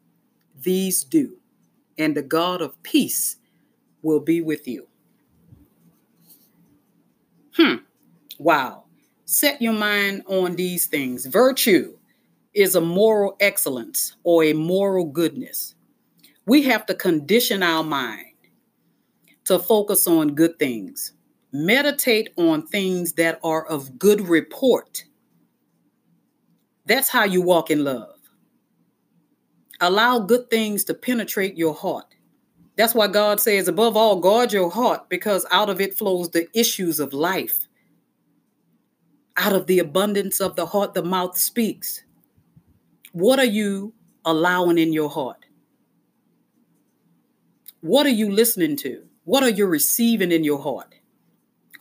these 0.61 1.03
do, 1.03 1.37
and 1.97 2.15
the 2.15 2.21
God 2.21 2.61
of 2.61 2.81
peace 2.83 3.37
will 4.01 4.19
be 4.19 4.41
with 4.41 4.67
you. 4.67 4.87
Hmm. 7.55 7.75
Wow. 8.37 8.85
Set 9.25 9.61
your 9.61 9.73
mind 9.73 10.23
on 10.27 10.55
these 10.55 10.87
things. 10.87 11.25
Virtue 11.25 11.97
is 12.53 12.75
a 12.75 12.81
moral 12.81 13.35
excellence 13.39 14.15
or 14.23 14.43
a 14.45 14.53
moral 14.53 15.05
goodness. 15.05 15.75
We 16.49 16.63
have 16.63 16.87
to 16.87 16.95
condition 16.95 17.61
our 17.61 17.83
mind 17.83 18.25
to 19.45 19.59
focus 19.59 20.07
on 20.07 20.33
good 20.33 20.57
things. 20.57 21.13
Meditate 21.53 22.31
on 22.37 22.65
things 22.65 23.13
that 23.13 23.39
are 23.43 23.67
of 23.67 23.99
good 23.99 24.21
report. 24.21 25.03
That's 26.87 27.07
how 27.07 27.25
you 27.25 27.43
walk 27.43 27.69
in 27.69 27.83
love. 27.83 28.15
Allow 29.79 30.21
good 30.21 30.49
things 30.49 30.83
to 30.85 30.95
penetrate 30.95 31.55
your 31.55 31.75
heart. 31.75 32.15
That's 32.77 32.95
why 32.95 33.09
God 33.09 33.39
says, 33.39 33.67
above 33.67 33.95
all, 33.95 34.19
guard 34.19 34.51
your 34.51 34.71
heart 34.71 35.07
because 35.07 35.45
out 35.51 35.69
of 35.69 35.79
it 35.79 35.95
flows 35.95 36.31
the 36.31 36.47
issues 36.57 36.99
of 36.99 37.13
life. 37.13 37.67
Out 39.37 39.53
of 39.53 39.67
the 39.67 39.77
abundance 39.77 40.41
of 40.41 40.55
the 40.55 40.65
heart, 40.65 40.95
the 40.95 41.03
mouth 41.03 41.37
speaks. 41.37 42.01
What 43.11 43.37
are 43.37 43.45
you 43.45 43.93
allowing 44.25 44.79
in 44.79 44.91
your 44.93 45.11
heart? 45.11 45.45
What 47.81 48.05
are 48.05 48.09
you 48.09 48.31
listening 48.31 48.75
to? 48.77 49.03
What 49.23 49.43
are 49.43 49.49
you 49.49 49.65
receiving 49.65 50.31
in 50.31 50.43
your 50.43 50.59
heart? 50.59 50.95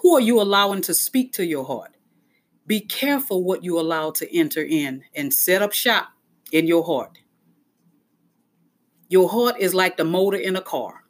Who 0.00 0.14
are 0.14 0.20
you 0.20 0.40
allowing 0.40 0.82
to 0.82 0.94
speak 0.94 1.32
to 1.34 1.44
your 1.44 1.64
heart? 1.64 1.96
Be 2.66 2.80
careful 2.80 3.42
what 3.42 3.64
you 3.64 3.80
allow 3.80 4.10
to 4.12 4.36
enter 4.36 4.62
in 4.62 5.02
and 5.16 5.34
set 5.34 5.62
up 5.62 5.72
shop 5.72 6.08
in 6.52 6.66
your 6.66 6.84
heart. 6.84 7.18
Your 9.08 9.28
heart 9.28 9.56
is 9.58 9.74
like 9.74 9.96
the 9.96 10.04
motor 10.04 10.36
in 10.36 10.54
a 10.54 10.60
car. 10.60 11.02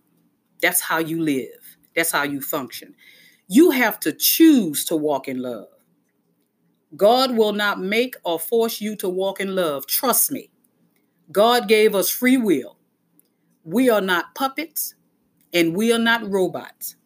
That's 0.63 0.81
how 0.81 0.99
you 0.99 1.21
live, 1.21 1.77
that's 1.95 2.13
how 2.13 2.23
you 2.23 2.41
function. 2.41 2.95
You 3.49 3.71
have 3.71 4.01
to 4.01 4.13
choose 4.13 4.85
to 4.87 4.97
walk 4.97 5.29
in 5.29 5.43
love. 5.43 5.69
God 6.97 7.37
will 7.37 7.53
not 7.53 7.81
make 7.81 8.15
or 8.25 8.39
force 8.39 8.81
you 8.81 8.97
to 8.97 9.09
walk 9.09 9.41
in 9.41 9.55
love. 9.55 9.87
Trust 9.87 10.31
me. 10.31 10.51
God 11.31 11.69
gave 11.69 11.95
us 11.95 12.09
free 12.09 12.39
will. 12.39 12.78
We 13.69 13.91
are 13.91 14.01
not 14.01 14.35
puppets 14.35 14.95
and 15.53 15.77
we 15.77 15.93
are 15.93 15.99
not 15.99 16.27
robots. 16.27 16.97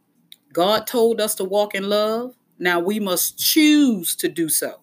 God 0.53 0.87
told 0.87 1.21
us 1.21 1.35
to 1.35 1.45
walk 1.45 1.75
in 1.75 1.89
love. 1.89 2.37
Now 2.57 2.79
we 2.79 3.01
must 3.01 3.37
choose 3.37 4.15
to 4.17 4.29
do 4.29 4.49
so. 4.49 4.79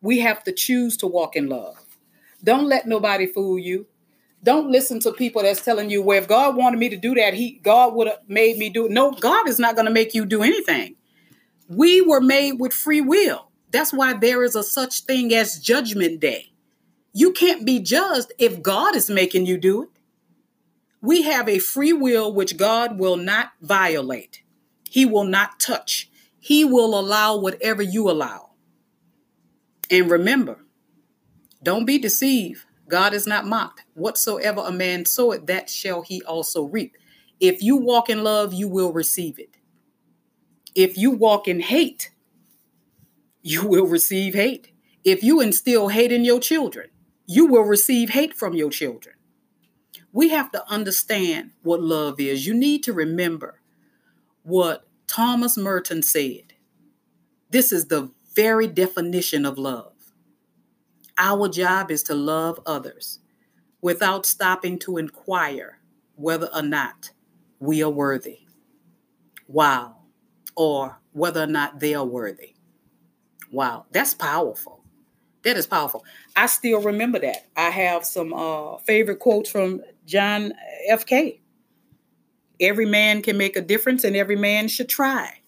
We 0.00 0.20
have 0.20 0.42
to 0.44 0.52
choose 0.52 0.96
to 0.98 1.06
walk 1.06 1.36
in 1.36 1.48
love. 1.50 1.84
Don't 2.42 2.66
let 2.66 2.86
nobody 2.86 3.26
fool 3.26 3.58
you. 3.58 3.88
Don't 4.42 4.70
listen 4.70 5.00
to 5.00 5.12
people 5.12 5.42
that's 5.42 5.62
telling 5.62 5.90
you, 5.90 6.00
well, 6.00 6.16
if 6.16 6.26
God 6.26 6.56
wanted 6.56 6.78
me 6.78 6.88
to 6.88 6.96
do 6.96 7.14
that, 7.16 7.34
He 7.34 7.60
God 7.62 7.92
would 7.94 8.08
have 8.08 8.20
made 8.26 8.56
me 8.56 8.70
do 8.70 8.86
it. 8.86 8.90
No, 8.92 9.10
God 9.10 9.50
is 9.50 9.58
not 9.58 9.74
going 9.74 9.84
to 9.84 9.92
make 9.92 10.14
you 10.14 10.24
do 10.24 10.42
anything. 10.42 10.96
We 11.68 12.00
were 12.00 12.22
made 12.22 12.52
with 12.52 12.72
free 12.72 13.02
will. 13.02 13.50
That's 13.70 13.92
why 13.92 14.14
there 14.14 14.42
is 14.44 14.56
a 14.56 14.62
such 14.62 15.02
thing 15.02 15.34
as 15.34 15.60
judgment 15.60 16.20
day. 16.20 16.52
You 17.12 17.32
can't 17.32 17.66
be 17.66 17.80
judged 17.80 18.32
if 18.38 18.62
God 18.62 18.96
is 18.96 19.10
making 19.10 19.44
you 19.44 19.58
do 19.58 19.82
it. 19.82 19.90
We 21.00 21.22
have 21.22 21.48
a 21.48 21.58
free 21.58 21.92
will 21.92 22.32
which 22.32 22.56
God 22.56 22.98
will 22.98 23.16
not 23.16 23.52
violate. 23.60 24.42
He 24.90 25.06
will 25.06 25.24
not 25.24 25.60
touch. 25.60 26.10
He 26.40 26.64
will 26.64 26.98
allow 26.98 27.36
whatever 27.36 27.82
you 27.82 28.10
allow. 28.10 28.50
And 29.90 30.10
remember, 30.10 30.64
don't 31.62 31.84
be 31.84 31.98
deceived. 31.98 32.64
God 32.88 33.12
is 33.14 33.26
not 33.26 33.46
mocked. 33.46 33.84
Whatsoever 33.94 34.62
a 34.64 34.72
man 34.72 35.04
soweth, 35.04 35.46
that 35.46 35.68
shall 35.68 36.02
he 36.02 36.22
also 36.22 36.64
reap. 36.64 36.96
If 37.38 37.62
you 37.62 37.76
walk 37.76 38.08
in 38.08 38.24
love, 38.24 38.52
you 38.52 38.68
will 38.68 38.92
receive 38.92 39.38
it. 39.38 39.56
If 40.74 40.96
you 40.96 41.10
walk 41.10 41.46
in 41.46 41.60
hate, 41.60 42.10
you 43.42 43.66
will 43.66 43.86
receive 43.86 44.34
hate. 44.34 44.72
If 45.04 45.22
you 45.22 45.40
instill 45.40 45.88
hate 45.88 46.12
in 46.12 46.24
your 46.24 46.40
children, 46.40 46.88
you 47.26 47.46
will 47.46 47.62
receive 47.62 48.10
hate 48.10 48.34
from 48.34 48.54
your 48.54 48.70
children. 48.70 49.14
We 50.12 50.30
have 50.30 50.50
to 50.52 50.66
understand 50.70 51.52
what 51.62 51.82
love 51.82 52.18
is. 52.20 52.46
You 52.46 52.54
need 52.54 52.82
to 52.84 52.92
remember 52.92 53.60
what 54.42 54.86
Thomas 55.06 55.56
Merton 55.56 56.02
said. 56.02 56.54
This 57.50 57.72
is 57.72 57.86
the 57.86 58.10
very 58.34 58.66
definition 58.66 59.44
of 59.44 59.58
love. 59.58 59.92
Our 61.16 61.48
job 61.48 61.90
is 61.90 62.02
to 62.04 62.14
love 62.14 62.60
others 62.64 63.20
without 63.80 64.26
stopping 64.26 64.78
to 64.80 64.96
inquire 64.96 65.78
whether 66.14 66.48
or 66.54 66.62
not 66.62 67.10
we 67.58 67.82
are 67.82 67.90
worthy. 67.90 68.40
Wow. 69.46 69.96
Or 70.56 71.00
whether 71.12 71.42
or 71.42 71.46
not 71.46 71.80
they 71.80 71.94
are 71.94 72.04
worthy. 72.04 72.54
Wow. 73.50 73.86
That's 73.90 74.14
powerful. 74.14 74.84
That 75.42 75.56
is 75.56 75.66
powerful. 75.66 76.04
I 76.36 76.46
still 76.46 76.80
remember 76.80 77.18
that. 77.20 77.48
I 77.56 77.70
have 77.70 78.04
some 78.04 78.34
uh, 78.34 78.78
favorite 78.78 79.18
quotes 79.18 79.50
from 79.50 79.82
John 80.08 80.54
F. 80.88 81.04
K. 81.04 81.42
Every 82.58 82.86
man 82.86 83.20
can 83.20 83.36
make 83.36 83.56
a 83.56 83.60
difference 83.60 84.04
and 84.04 84.16
every 84.16 84.36
man 84.36 84.66
should 84.66 84.88
try. 84.88 85.42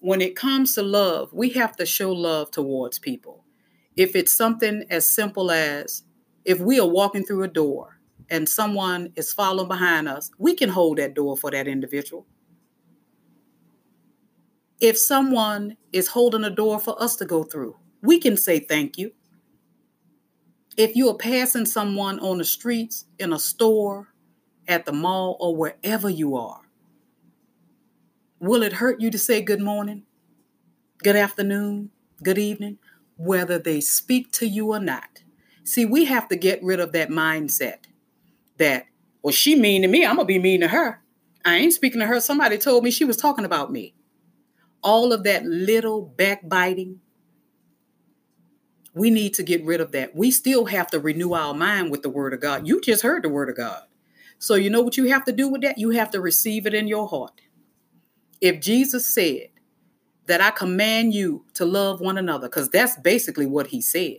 When 0.00 0.20
it 0.20 0.34
comes 0.34 0.74
to 0.74 0.82
love, 0.82 1.32
we 1.32 1.50
have 1.50 1.76
to 1.76 1.86
show 1.86 2.10
love 2.12 2.50
towards 2.50 2.98
people. 2.98 3.44
If 3.96 4.16
it's 4.16 4.32
something 4.32 4.84
as 4.90 5.08
simple 5.08 5.52
as 5.52 6.02
if 6.44 6.58
we 6.58 6.80
are 6.80 6.88
walking 6.88 7.24
through 7.24 7.44
a 7.44 7.48
door 7.48 8.00
and 8.28 8.48
someone 8.48 9.12
is 9.14 9.32
following 9.32 9.68
behind 9.68 10.08
us, 10.08 10.32
we 10.38 10.54
can 10.56 10.70
hold 10.70 10.98
that 10.98 11.14
door 11.14 11.36
for 11.36 11.52
that 11.52 11.68
individual. 11.68 12.26
If 14.80 14.98
someone 14.98 15.76
is 15.92 16.08
holding 16.08 16.42
a 16.42 16.50
door 16.50 16.80
for 16.80 17.00
us 17.00 17.14
to 17.16 17.24
go 17.26 17.44
through, 17.44 17.76
we 18.02 18.18
can 18.18 18.36
say 18.36 18.58
thank 18.58 18.98
you. 18.98 19.12
If 20.80 20.96
you 20.96 21.10
are 21.10 21.14
passing 21.14 21.66
someone 21.66 22.18
on 22.20 22.38
the 22.38 22.44
streets, 22.46 23.04
in 23.18 23.34
a 23.34 23.38
store, 23.38 24.14
at 24.66 24.86
the 24.86 24.94
mall, 24.94 25.36
or 25.38 25.54
wherever 25.54 26.08
you 26.08 26.36
are, 26.36 26.62
will 28.38 28.62
it 28.62 28.72
hurt 28.72 28.98
you 28.98 29.10
to 29.10 29.18
say 29.18 29.42
good 29.42 29.60
morning, 29.60 30.04
good 31.02 31.16
afternoon, 31.16 31.90
good 32.22 32.38
evening, 32.38 32.78
whether 33.18 33.58
they 33.58 33.82
speak 33.82 34.32
to 34.32 34.46
you 34.46 34.72
or 34.72 34.80
not? 34.80 35.22
See, 35.64 35.84
we 35.84 36.06
have 36.06 36.28
to 36.28 36.36
get 36.36 36.64
rid 36.64 36.80
of 36.80 36.92
that 36.92 37.10
mindset 37.10 37.80
that, 38.56 38.86
well, 39.22 39.32
she 39.32 39.56
mean 39.56 39.82
to 39.82 39.88
me, 39.88 40.06
I'm 40.06 40.16
gonna 40.16 40.24
be 40.24 40.38
mean 40.38 40.62
to 40.62 40.68
her. 40.68 41.02
I 41.44 41.56
ain't 41.56 41.74
speaking 41.74 42.00
to 42.00 42.06
her. 42.06 42.20
Somebody 42.20 42.56
told 42.56 42.84
me 42.84 42.90
she 42.90 43.04
was 43.04 43.18
talking 43.18 43.44
about 43.44 43.70
me. 43.70 43.94
All 44.82 45.12
of 45.12 45.24
that 45.24 45.44
little 45.44 46.00
backbiting, 46.16 47.00
we 48.94 49.10
need 49.10 49.34
to 49.34 49.42
get 49.42 49.64
rid 49.64 49.80
of 49.80 49.92
that. 49.92 50.14
We 50.14 50.30
still 50.30 50.66
have 50.66 50.88
to 50.88 51.00
renew 51.00 51.32
our 51.32 51.54
mind 51.54 51.90
with 51.90 52.02
the 52.02 52.10
word 52.10 52.34
of 52.34 52.40
God. 52.40 52.66
You 52.66 52.80
just 52.80 53.02
heard 53.02 53.22
the 53.22 53.28
word 53.28 53.48
of 53.48 53.56
God. 53.56 53.82
So, 54.38 54.54
you 54.54 54.70
know 54.70 54.80
what 54.80 54.96
you 54.96 55.04
have 55.06 55.24
to 55.26 55.32
do 55.32 55.48
with 55.48 55.60
that? 55.62 55.78
You 55.78 55.90
have 55.90 56.10
to 56.12 56.20
receive 56.20 56.66
it 56.66 56.74
in 56.74 56.88
your 56.88 57.06
heart. 57.06 57.40
If 58.40 58.60
Jesus 58.60 59.06
said 59.06 59.48
that 60.26 60.40
I 60.40 60.50
command 60.50 61.12
you 61.12 61.44
to 61.54 61.64
love 61.64 62.00
one 62.00 62.16
another, 62.16 62.48
because 62.48 62.70
that's 62.70 62.96
basically 62.96 63.46
what 63.46 63.68
he 63.68 63.82
said, 63.82 64.18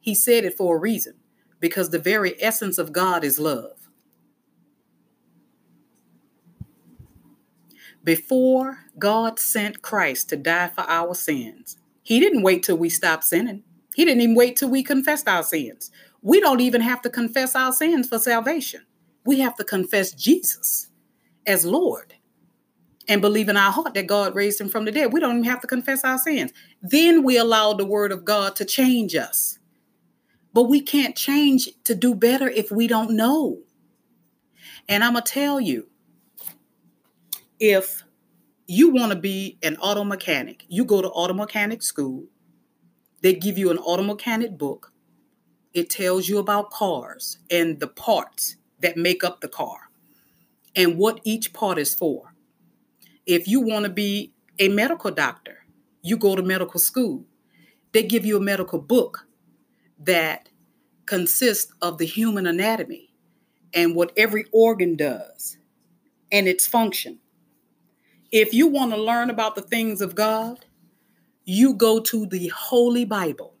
he 0.00 0.14
said 0.14 0.44
it 0.44 0.56
for 0.56 0.76
a 0.76 0.80
reason, 0.80 1.14
because 1.60 1.90
the 1.90 1.98
very 1.98 2.40
essence 2.42 2.76
of 2.76 2.92
God 2.92 3.22
is 3.22 3.38
love. 3.38 3.88
Before 8.04 8.78
God 8.98 9.38
sent 9.38 9.80
Christ 9.80 10.28
to 10.30 10.36
die 10.36 10.68
for 10.68 10.82
our 10.88 11.14
sins, 11.14 11.76
he 12.02 12.18
didn't 12.18 12.42
wait 12.42 12.64
till 12.64 12.76
we 12.76 12.88
stopped 12.88 13.22
sinning. 13.22 13.62
He 13.94 14.04
didn't 14.04 14.22
even 14.22 14.36
wait 14.36 14.56
till 14.56 14.70
we 14.70 14.82
confessed 14.82 15.28
our 15.28 15.42
sins. 15.42 15.90
We 16.22 16.40
don't 16.40 16.60
even 16.60 16.80
have 16.80 17.02
to 17.02 17.10
confess 17.10 17.54
our 17.54 17.72
sins 17.72 18.08
for 18.08 18.18
salvation. 18.18 18.82
We 19.24 19.40
have 19.40 19.56
to 19.56 19.64
confess 19.64 20.12
Jesus 20.12 20.88
as 21.46 21.64
Lord 21.64 22.14
and 23.08 23.20
believe 23.20 23.48
in 23.48 23.56
our 23.56 23.72
heart 23.72 23.94
that 23.94 24.06
God 24.06 24.34
raised 24.34 24.60
him 24.60 24.68
from 24.68 24.84
the 24.84 24.92
dead. 24.92 25.12
We 25.12 25.20
don't 25.20 25.38
even 25.38 25.44
have 25.44 25.60
to 25.62 25.66
confess 25.66 26.04
our 26.04 26.18
sins. 26.18 26.52
Then 26.80 27.22
we 27.22 27.36
allow 27.36 27.72
the 27.72 27.84
word 27.84 28.12
of 28.12 28.24
God 28.24 28.56
to 28.56 28.64
change 28.64 29.14
us. 29.14 29.58
But 30.52 30.64
we 30.64 30.80
can't 30.80 31.16
change 31.16 31.68
to 31.84 31.94
do 31.94 32.14
better 32.14 32.48
if 32.48 32.70
we 32.70 32.86
don't 32.86 33.10
know. 33.10 33.58
And 34.88 35.02
I'm 35.02 35.12
going 35.12 35.24
to 35.24 35.32
tell 35.32 35.60
you 35.60 35.88
if 37.58 38.04
you 38.66 38.90
want 38.90 39.12
to 39.12 39.18
be 39.18 39.58
an 39.62 39.76
auto 39.76 40.04
mechanic, 40.04 40.64
you 40.68 40.84
go 40.84 41.02
to 41.02 41.08
auto 41.08 41.34
mechanic 41.34 41.82
school, 41.82 42.24
they 43.22 43.34
give 43.34 43.56
you 43.56 43.70
an 43.70 43.78
auto 43.78 44.02
mechanic 44.02 44.58
book. 44.58 44.92
It 45.72 45.88
tells 45.88 46.28
you 46.28 46.38
about 46.38 46.70
cars 46.70 47.38
and 47.50 47.80
the 47.80 47.86
parts 47.86 48.56
that 48.80 48.96
make 48.96 49.24
up 49.24 49.40
the 49.40 49.48
car 49.48 49.90
and 50.76 50.98
what 50.98 51.20
each 51.24 51.52
part 51.52 51.78
is 51.78 51.94
for. 51.94 52.34
If 53.24 53.46
you 53.46 53.60
want 53.60 53.84
to 53.84 53.90
be 53.90 54.32
a 54.58 54.68
medical 54.68 55.10
doctor, 55.10 55.64
you 56.02 56.16
go 56.16 56.34
to 56.34 56.42
medical 56.42 56.80
school. 56.80 57.24
They 57.92 58.02
give 58.02 58.26
you 58.26 58.36
a 58.36 58.40
medical 58.40 58.80
book 58.80 59.26
that 60.00 60.48
consists 61.06 61.72
of 61.80 61.98
the 61.98 62.06
human 62.06 62.46
anatomy 62.46 63.14
and 63.72 63.94
what 63.94 64.12
every 64.16 64.44
organ 64.52 64.96
does 64.96 65.58
and 66.30 66.48
its 66.48 66.66
function. 66.66 67.20
If 68.30 68.52
you 68.52 68.66
want 68.66 68.92
to 68.92 68.96
learn 68.96 69.30
about 69.30 69.54
the 69.54 69.62
things 69.62 70.00
of 70.00 70.14
God, 70.14 70.64
you 71.44 71.74
go 71.74 72.00
to 72.00 72.26
the 72.26 72.48
Holy 72.48 73.04
Bible. 73.04 73.54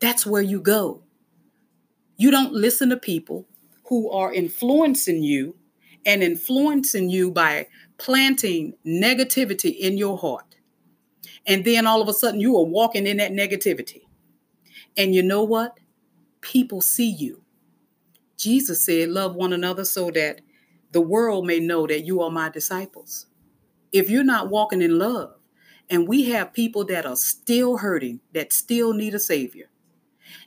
That's 0.00 0.26
where 0.26 0.42
you 0.42 0.60
go. 0.60 1.02
You 2.16 2.30
don't 2.30 2.52
listen 2.52 2.90
to 2.90 2.96
people 2.96 3.46
who 3.84 4.10
are 4.10 4.32
influencing 4.32 5.22
you 5.22 5.56
and 6.04 6.22
influencing 6.22 7.10
you 7.10 7.30
by 7.30 7.68
planting 7.96 8.74
negativity 8.86 9.76
in 9.76 9.96
your 9.96 10.18
heart. 10.18 10.56
And 11.46 11.64
then 11.64 11.86
all 11.86 12.02
of 12.02 12.08
a 12.08 12.12
sudden 12.12 12.40
you 12.40 12.56
are 12.56 12.64
walking 12.64 13.06
in 13.06 13.16
that 13.18 13.32
negativity. 13.32 14.02
And 14.96 15.14
you 15.14 15.22
know 15.22 15.44
what? 15.44 15.78
People 16.40 16.80
see 16.80 17.10
you. 17.10 17.42
Jesus 18.36 18.84
said, 18.84 19.08
Love 19.08 19.34
one 19.34 19.52
another 19.52 19.84
so 19.84 20.10
that 20.12 20.40
the 20.92 21.00
world 21.00 21.46
may 21.46 21.60
know 21.60 21.86
that 21.86 22.04
you 22.04 22.22
are 22.22 22.30
my 22.30 22.48
disciples. 22.48 23.26
If 23.92 24.10
you're 24.10 24.24
not 24.24 24.50
walking 24.50 24.82
in 24.82 24.98
love, 24.98 25.37
and 25.90 26.08
we 26.08 26.24
have 26.30 26.52
people 26.52 26.84
that 26.86 27.06
are 27.06 27.16
still 27.16 27.78
hurting, 27.78 28.20
that 28.32 28.52
still 28.52 28.92
need 28.92 29.14
a 29.14 29.18
Savior, 29.18 29.70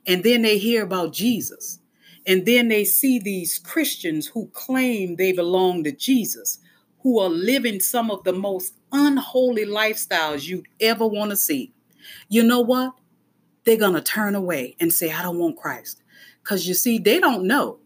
and 0.05 0.23
then 0.23 0.41
they 0.41 0.57
hear 0.57 0.83
about 0.83 1.13
Jesus, 1.13 1.79
and 2.25 2.45
then 2.45 2.67
they 2.67 2.85
see 2.85 3.19
these 3.19 3.59
Christians 3.59 4.27
who 4.27 4.47
claim 4.53 5.15
they 5.15 5.31
belong 5.31 5.83
to 5.83 5.91
Jesus, 5.91 6.59
who 6.99 7.19
are 7.19 7.29
living 7.29 7.79
some 7.79 8.11
of 8.11 8.23
the 8.23 8.33
most 8.33 8.75
unholy 8.91 9.65
lifestyles 9.65 10.47
you'd 10.47 10.67
ever 10.79 11.07
want 11.07 11.31
to 11.31 11.37
see. 11.37 11.73
You 12.29 12.43
know 12.43 12.61
what? 12.61 12.93
They're 13.63 13.77
going 13.77 13.95
to 13.95 14.01
turn 14.01 14.35
away 14.35 14.75
and 14.79 14.93
say, 14.93 15.11
I 15.11 15.21
don't 15.21 15.39
want 15.39 15.57
Christ. 15.57 16.01
Because 16.43 16.67
you 16.67 16.73
see, 16.73 16.97
they 16.97 17.19
don't 17.19 17.45
know 17.45 17.79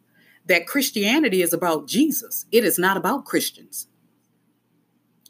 that 0.46 0.68
Christianity 0.68 1.42
is 1.42 1.54
about 1.54 1.88
Jesus, 1.88 2.46
it 2.52 2.64
is 2.64 2.78
not 2.78 2.98
about 2.98 3.26
Christians. 3.26 3.88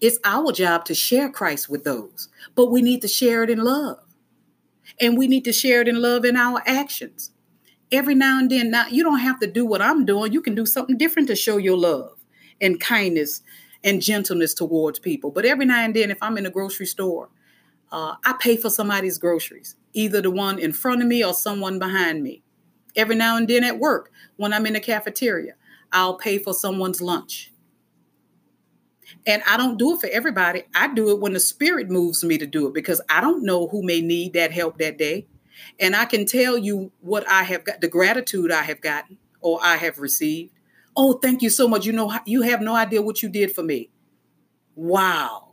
It's 0.06 0.20
our 0.24 0.52
job 0.52 0.86
to 0.86 0.96
share 0.96 1.30
Christ 1.30 1.70
with 1.70 1.84
those, 1.84 2.30
but 2.54 2.72
we 2.72 2.82
need 2.82 3.02
to 3.02 3.08
share 3.08 3.44
it 3.44 3.50
in 3.50 3.60
love. 3.60 4.00
And 5.02 5.18
we 5.18 5.28
need 5.28 5.46
to 5.46 5.54
share 5.54 5.82
it 5.82 5.88
in 5.88 6.02
love 6.02 6.26
in 6.26 6.38
our 6.38 6.62
actions 6.66 7.32
every 7.92 8.16
now 8.16 8.40
and 8.40 8.50
then, 8.50 8.72
now 8.72 8.88
you 8.88 9.04
don't 9.04 9.20
have 9.20 9.40
to 9.40 9.48
do 9.48 9.66
what 9.66 9.82
I'm 9.82 10.06
doing. 10.06 10.34
You 10.34 10.42
can 10.42 10.56
do 10.56 10.66
something 10.66 10.98
different 10.98 11.28
to 11.30 11.36
show 11.36 11.58
your 11.58 11.78
love 11.78 12.18
and 12.62 12.80
kindness 12.80 13.42
and 13.84 14.02
gentleness 14.02 14.54
towards 14.54 15.00
people. 15.00 15.32
But 15.32 15.46
every 15.46 15.66
now 15.66 15.84
and 15.84 15.96
then, 15.96 16.12
if 16.12 16.18
I'm 16.22 16.38
in 16.38 16.46
a 16.46 16.52
grocery 16.52 16.86
store, 16.86 17.30
uh, 17.92 18.16
I 18.26 18.34
pay 18.40 18.58
for 18.58 18.70
somebody's 18.70 19.18
groceries, 19.18 19.76
either 19.94 20.22
the 20.22 20.32
one 20.32 20.60
in 20.60 20.74
front 20.74 21.02
of 21.02 21.08
me 21.08 21.24
or 21.24 21.34
someone 21.34 21.80
behind 21.80 22.24
me. 22.24 22.44
Every 22.96 23.16
now 23.16 23.38
and 23.38 23.48
then 23.48 23.64
at 23.64 23.80
work, 23.80 24.12
when 24.38 24.54
I'm 24.54 24.66
in 24.66 24.74
the 24.74 24.80
cafeteria, 24.80 25.54
I'll 25.92 26.18
pay 26.18 26.40
for 26.40 26.54
someone's 26.54 27.02
lunch. 27.02 27.52
And 29.28 29.44
I 29.48 29.58
don't 29.58 29.78
do 29.78 29.94
it 29.94 30.02
for 30.02 30.08
everybody. 30.08 30.64
I 30.74 30.94
do 30.94 31.10
it 31.12 31.20
when 31.20 31.34
the 31.34 31.40
spirit 31.40 31.90
moves 31.90 32.24
me 32.24 32.38
to 32.38 32.46
do 32.46 32.68
it 32.68 32.74
because 32.74 33.02
I 33.10 33.22
don't 33.22 33.44
know 33.44 33.68
who 33.68 33.84
may 33.84 34.02
need 34.02 34.34
that 34.34 34.52
help 34.52 34.78
that 34.80 34.98
day. 34.98 35.28
And 35.80 35.96
I 35.96 36.06
can 36.06 36.26
tell 36.26 36.58
you 36.58 36.92
what 37.02 37.28
I 37.30 37.44
have 37.44 37.64
got, 37.64 37.82
the 37.82 37.88
gratitude 37.88 38.52
I 38.52 38.64
have 38.64 38.82
gotten 38.82 39.18
or 39.42 39.60
I 39.62 39.78
have 39.78 40.00
received. 40.00 40.54
Oh, 40.96 41.14
thank 41.14 41.42
you 41.42 41.50
so 41.50 41.68
much. 41.68 41.86
You 41.86 41.94
know, 41.94 42.18
you 42.26 42.42
have 42.44 42.62
no 42.62 42.76
idea 42.76 43.02
what 43.02 43.22
you 43.22 43.30
did 43.30 43.54
for 43.54 43.64
me. 43.64 43.90
Wow. 44.76 45.52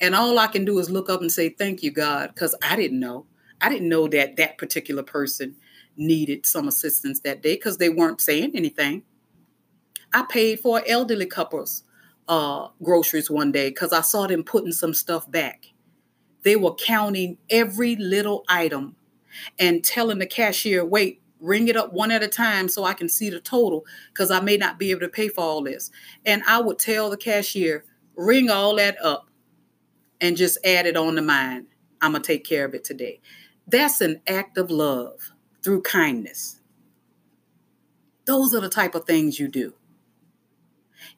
And 0.00 0.14
all 0.14 0.38
I 0.38 0.46
can 0.46 0.64
do 0.64 0.78
is 0.78 0.90
look 0.90 1.10
up 1.10 1.20
and 1.20 1.30
say, 1.30 1.50
Thank 1.50 1.82
you, 1.82 1.90
God, 1.90 2.30
because 2.34 2.54
I 2.62 2.76
didn't 2.76 3.00
know. 3.00 3.26
I 3.60 3.68
didn't 3.68 3.88
know 3.88 4.08
that 4.08 4.36
that 4.36 4.58
particular 4.58 5.02
person 5.02 5.56
needed 5.96 6.46
some 6.46 6.66
assistance 6.66 7.20
that 7.20 7.42
day 7.42 7.54
because 7.54 7.78
they 7.78 7.90
weren't 7.90 8.20
saying 8.20 8.52
anything. 8.54 9.02
I 10.12 10.24
paid 10.28 10.60
for 10.60 10.82
elderly 10.86 11.26
couples 11.26 11.84
uh, 12.30 12.68
groceries 12.80 13.28
one 13.28 13.50
day 13.50 13.70
because 13.70 13.92
I 13.92 14.02
saw 14.02 14.28
them 14.28 14.44
putting 14.44 14.70
some 14.70 14.94
stuff 14.94 15.28
back. 15.28 15.66
They 16.44 16.54
were 16.54 16.74
counting 16.74 17.38
every 17.50 17.96
little 17.96 18.44
item 18.48 18.94
and 19.58 19.84
telling 19.84 20.20
the 20.20 20.26
cashier, 20.26 20.84
wait, 20.84 21.20
ring 21.40 21.66
it 21.66 21.76
up 21.76 21.92
one 21.92 22.12
at 22.12 22.22
a 22.22 22.28
time 22.28 22.68
so 22.68 22.84
I 22.84 22.94
can 22.94 23.08
see 23.08 23.30
the 23.30 23.40
total 23.40 23.84
because 24.12 24.30
I 24.30 24.40
may 24.40 24.56
not 24.56 24.78
be 24.78 24.92
able 24.92 25.00
to 25.00 25.08
pay 25.08 25.28
for 25.28 25.40
all 25.42 25.64
this. 25.64 25.90
And 26.24 26.44
I 26.46 26.60
would 26.60 26.78
tell 26.78 27.10
the 27.10 27.16
cashier, 27.16 27.84
ring 28.14 28.48
all 28.48 28.76
that 28.76 28.96
up 29.04 29.28
and 30.20 30.36
just 30.36 30.56
add 30.64 30.86
it 30.86 30.96
on 30.96 31.16
to 31.16 31.22
mine. 31.22 31.66
I'm 32.00 32.12
going 32.12 32.22
to 32.22 32.26
take 32.26 32.44
care 32.44 32.64
of 32.64 32.74
it 32.74 32.84
today. 32.84 33.20
That's 33.66 34.00
an 34.00 34.22
act 34.28 34.56
of 34.56 34.70
love 34.70 35.32
through 35.64 35.82
kindness. 35.82 36.60
Those 38.24 38.54
are 38.54 38.60
the 38.60 38.68
type 38.68 38.94
of 38.94 39.04
things 39.04 39.40
you 39.40 39.48
do. 39.48 39.74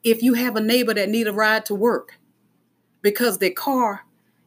If 0.04 0.22
you 0.22 0.34
have 0.34 0.56
a 0.56 0.60
neighbor 0.60 0.94
that 0.94 1.08
need 1.08 1.28
a 1.28 1.32
ride 1.32 1.66
to 1.66 1.74
work 1.74 2.18
because 3.02 3.38
their 3.38 3.52
car 3.52 4.04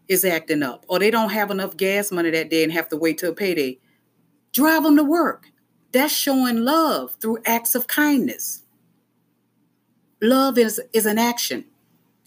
is 0.07 0.25
acting 0.25 0.63
up 0.63 0.85
or 0.87 0.99
they 0.99 1.09
don't 1.11 1.31
have 1.31 1.51
enough 1.51 1.77
gas 1.77 2.11
money 2.11 2.29
that 2.29 2.49
day 2.49 2.63
and 2.63 2.71
have 2.73 2.89
to 2.89 2.97
wait 2.97 3.17
till 3.17 3.33
payday, 3.33 3.79
drive 4.51 4.83
them 4.83 4.97
to 4.97 5.03
work. 5.03 5.47
That's 5.91 6.13
showing 6.13 6.65
love 6.65 7.15
through 7.21 7.39
acts 7.45 7.73
of 7.73 7.87
kindness. 7.87 8.63
Love 10.21 10.57
is, 10.57 10.81
is 10.93 11.05
an 11.05 11.17
action 11.17 11.65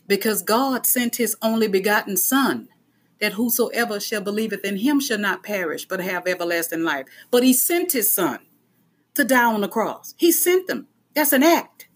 because 0.07 0.43
God 0.43 0.87
sent 0.87 1.17
his 1.17 1.37
only 1.43 1.69
begotten 1.69 2.17
Son, 2.17 2.69
that 3.21 3.35
whosoever 3.35 4.01
shall 4.01 4.23
believeth 4.23 4.65
in 4.65 4.79
him 4.79 5.01
shall 5.01 5.19
not 5.19 5.43
perish 5.43 5.87
but 5.87 6.01
have 6.01 6.27
everlasting 6.27 6.83
life. 6.83 7.07
But 7.31 7.43
he 7.43 7.53
sent 7.53 7.93
his 7.93 8.11
Son 8.11 8.39
to 9.15 9.25
die 9.25 9.53
on 9.53 9.61
the 9.61 9.69
cross. 9.69 10.15
He 10.17 10.33
sent 10.33 10.67
them. 10.67 10.89
That's 11.15 11.33
an 11.33 11.43
act. 11.43 11.88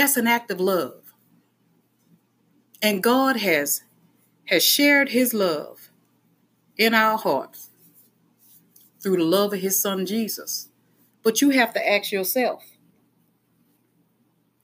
That's 0.00 0.16
an 0.16 0.26
act 0.26 0.50
of 0.50 0.58
love. 0.58 1.12
And 2.80 3.02
God 3.02 3.36
has 3.36 3.82
has 4.46 4.64
shared 4.64 5.10
his 5.10 5.34
love 5.34 5.90
in 6.78 6.94
our 6.94 7.18
hearts 7.18 7.68
through 8.98 9.18
the 9.18 9.24
love 9.24 9.52
of 9.52 9.60
his 9.60 9.78
son 9.78 10.06
Jesus. 10.06 10.70
But 11.22 11.42
you 11.42 11.50
have 11.50 11.74
to 11.74 11.86
ask 11.86 12.12
yourself 12.12 12.64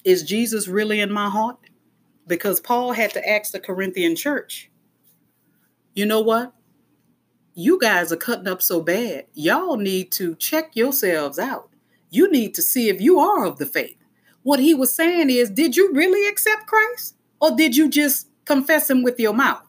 Is 0.05 0.23
Jesus 0.23 0.69
really 0.69 1.01
in 1.01 1.13
my 1.13 1.29
heart? 1.29 1.59
Because 2.27 2.59
Paul 2.59 2.93
had 2.93 3.11
to 3.11 3.29
ask 3.29 3.53
the 3.53 3.61
Corinthian 3.61 4.17
church, 4.17 4.71
You 5.95 6.07
know 6.07 6.23
what? 6.23 6.55
You 7.53 7.79
guys 7.79 8.11
are 8.11 8.17
cutting 8.17 8.49
up 8.49 8.63
so 8.63 8.81
bad. 8.81 9.27
Y'all 9.35 9.77
need 9.77 10.11
to 10.13 10.35
check 10.35 10.75
yourselves 10.75 11.39
out. 11.39 11.69
You 12.09 12.33
need 12.33 12.55
to 12.55 12.63
see 12.63 12.89
if 12.89 13.03
you 13.03 13.19
are 13.19 13.45
of 13.45 13.59
the 13.59 13.67
faith. 13.67 13.99
What 14.47 14.61
he 14.61 14.75
was 14.75 14.95
saying 14.95 15.29
is, 15.29 15.51
did 15.51 15.75
you 15.75 15.93
really 15.93 16.29
accept 16.29 16.69
Christ? 16.69 17.17
Or 17.41 17.57
did 17.57 17.77
you 17.77 17.89
just 17.89 18.29
confess 18.45 18.89
him 18.89 19.03
with 19.03 19.19
your 19.19 19.33
mouth? 19.33 19.67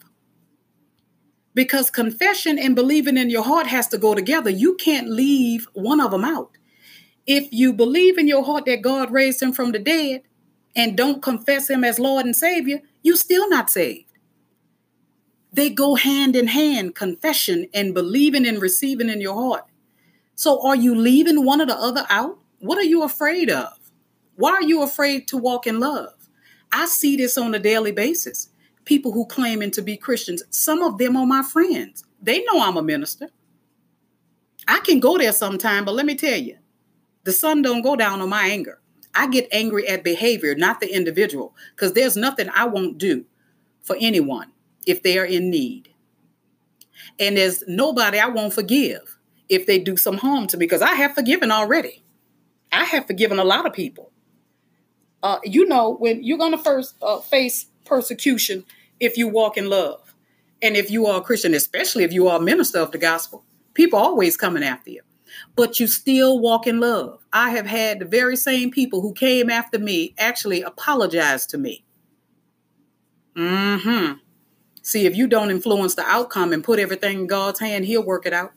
Because 1.55 1.89
confession 1.89 2.59
and 2.59 2.75
believing 2.75 3.17
in 3.17 3.31
your 3.31 3.41
heart 3.41 3.65
has 3.65 3.87
to 3.87 3.97
go 3.97 4.13
together. 4.13 4.51
You 4.51 4.75
can't 4.75 5.09
leave 5.09 5.67
one 5.73 5.99
of 5.99 6.11
them 6.11 6.23
out. 6.23 6.51
If 7.25 7.47
you 7.51 7.73
believe 7.73 8.19
in 8.19 8.27
your 8.27 8.43
heart 8.43 8.65
that 8.67 8.83
God 8.83 9.09
raised 9.09 9.41
him 9.41 9.51
from 9.51 9.71
the 9.71 9.79
dead 9.79 10.21
and 10.75 10.95
don't 10.95 11.23
confess 11.23 11.71
him 11.71 11.83
as 11.83 11.97
Lord 11.97 12.27
and 12.27 12.35
Savior, 12.35 12.83
you're 13.01 13.15
still 13.15 13.49
not 13.49 13.71
saved. 13.71 14.13
They 15.51 15.71
go 15.71 15.95
hand 15.95 16.35
in 16.35 16.45
hand, 16.45 16.93
confession 16.93 17.65
and 17.73 17.95
believing 17.95 18.45
and 18.45 18.61
receiving 18.61 19.09
in 19.09 19.21
your 19.21 19.33
heart. 19.33 19.65
So 20.35 20.63
are 20.63 20.75
you 20.75 20.93
leaving 20.93 21.43
one 21.43 21.61
or 21.61 21.65
the 21.65 21.75
other 21.75 22.05
out? 22.11 22.37
What 22.59 22.77
are 22.77 22.83
you 22.83 23.01
afraid 23.01 23.49
of? 23.49 23.76
Why 24.37 24.51
are 24.51 24.63
you 24.63 24.83
afraid 24.83 25.27
to 25.29 25.37
walk 25.37 25.65
in 25.65 25.79
love? 25.79 26.13
I 26.71 26.85
see 26.85 27.17
this 27.17 27.39
on 27.39 27.55
a 27.55 27.59
daily 27.59 27.91
basis. 27.91 28.49
People 28.85 29.11
who 29.11 29.25
claiming 29.25 29.71
to 29.71 29.81
be 29.81 29.97
Christians, 29.97 30.43
some 30.51 30.83
of 30.83 30.99
them 30.99 31.17
are 31.17 31.25
my 31.25 31.41
friends. 31.41 32.03
They 32.21 32.43
know 32.43 32.61
I'm 32.61 32.77
a 32.77 32.83
minister. 32.83 33.29
I 34.67 34.79
can 34.81 34.99
go 34.99 35.17
there 35.17 35.31
sometime, 35.31 35.85
but 35.85 35.95
let 35.95 36.05
me 36.05 36.15
tell 36.15 36.37
you, 36.37 36.57
the 37.23 37.31
sun 37.31 37.63
don't 37.63 37.81
go 37.81 37.95
down 37.95 38.21
on 38.21 38.29
my 38.29 38.47
anger. 38.47 38.79
I 39.15 39.27
get 39.27 39.47
angry 39.51 39.87
at 39.87 40.03
behavior, 40.03 40.53
not 40.53 40.81
the 40.81 40.93
individual, 40.93 41.55
because 41.75 41.93
there's 41.93 42.15
nothing 42.15 42.49
I 42.53 42.65
won't 42.65 42.99
do 42.99 43.25
for 43.81 43.97
anyone 43.99 44.51
if 44.85 45.01
they 45.01 45.17
are 45.17 45.25
in 45.25 45.49
need. 45.49 45.89
And 47.17 47.37
there's 47.37 47.63
nobody 47.67 48.19
I 48.19 48.27
won't 48.27 48.53
forgive 48.53 49.17
if 49.49 49.65
they 49.65 49.79
do 49.79 49.97
some 49.97 50.17
harm 50.17 50.45
to 50.47 50.57
me, 50.57 50.65
because 50.65 50.83
I 50.83 50.93
have 50.93 51.15
forgiven 51.15 51.51
already. 51.51 52.03
I 52.71 52.83
have 52.83 53.07
forgiven 53.07 53.39
a 53.39 53.43
lot 53.43 53.65
of 53.65 53.73
people 53.73 54.11
uh, 55.23 55.39
you 55.43 55.65
know, 55.67 55.95
when 55.95 56.23
you're 56.23 56.37
going 56.37 56.51
to 56.51 56.57
first 56.57 56.95
uh, 57.01 57.19
face 57.19 57.67
persecution 57.85 58.65
if 58.99 59.17
you 59.17 59.27
walk 59.27 59.57
in 59.57 59.69
love. 59.69 60.13
And 60.61 60.75
if 60.75 60.89
you 60.89 61.05
are 61.07 61.19
a 61.19 61.23
Christian, 61.23 61.53
especially 61.53 62.03
if 62.03 62.11
you 62.11 62.27
are 62.27 62.39
a 62.39 62.41
minister 62.41 62.79
of 62.79 62.91
the 62.91 62.97
gospel, 62.97 63.43
people 63.73 63.99
always 63.99 64.37
coming 64.37 64.63
after 64.63 64.89
you. 64.89 65.01
But 65.55 65.79
you 65.79 65.87
still 65.87 66.39
walk 66.39 66.67
in 66.67 66.79
love. 66.79 67.23
I 67.31 67.51
have 67.51 67.67
had 67.67 67.99
the 67.99 68.05
very 68.05 68.35
same 68.35 68.71
people 68.71 69.01
who 69.01 69.13
came 69.13 69.49
after 69.49 69.77
me 69.77 70.15
actually 70.17 70.61
apologize 70.61 71.45
to 71.47 71.57
me. 71.57 71.85
hmm 73.35 74.13
See, 74.81 75.05
if 75.05 75.17
you 75.17 75.27
don't 75.27 75.51
influence 75.51 75.95
the 75.95 76.05
outcome 76.05 76.53
and 76.53 76.63
put 76.63 76.79
everything 76.79 77.19
in 77.19 77.27
God's 77.27 77.59
hand, 77.59 77.85
He'll 77.85 78.05
work 78.05 78.25
it 78.25 78.31
out. 78.31 78.53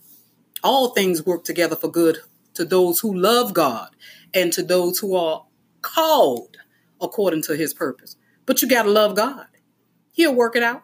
All 0.63 0.91
things 0.91 1.27
work 1.27 1.43
together 1.43 1.75
for 1.75 1.89
good 1.89 2.19
to 2.55 2.65
those 2.65 3.01
who 3.01 3.13
love 3.13 3.53
God 3.53 3.91
and 4.33 4.53
to 4.53 4.63
those 4.63 4.99
who 5.01 5.17
are 5.17 5.45
called 5.83 6.57
according 7.01 7.43
to 7.43 7.57
his 7.57 7.75
purpose. 7.75 8.17
But 8.47 8.63
you 8.63 8.69
got 8.69 8.83
to 8.83 8.91
love 8.91 9.17
God. 9.17 9.47
He'll 10.13 10.35
work 10.35 10.57
it 10.57 10.63
out 10.63 10.83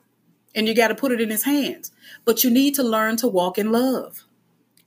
and 0.54 0.66
you 0.66 0.74
got 0.74 0.88
to 0.88 0.94
put 0.94 1.12
it 1.12 1.20
in 1.20 1.30
his 1.30 1.44
hands. 1.44 1.92
But 2.24 2.42
you 2.42 2.50
need 2.50 2.74
to 2.76 2.82
learn 2.82 3.16
to 3.18 3.28
walk 3.28 3.58
in 3.58 3.72
love. 3.72 4.24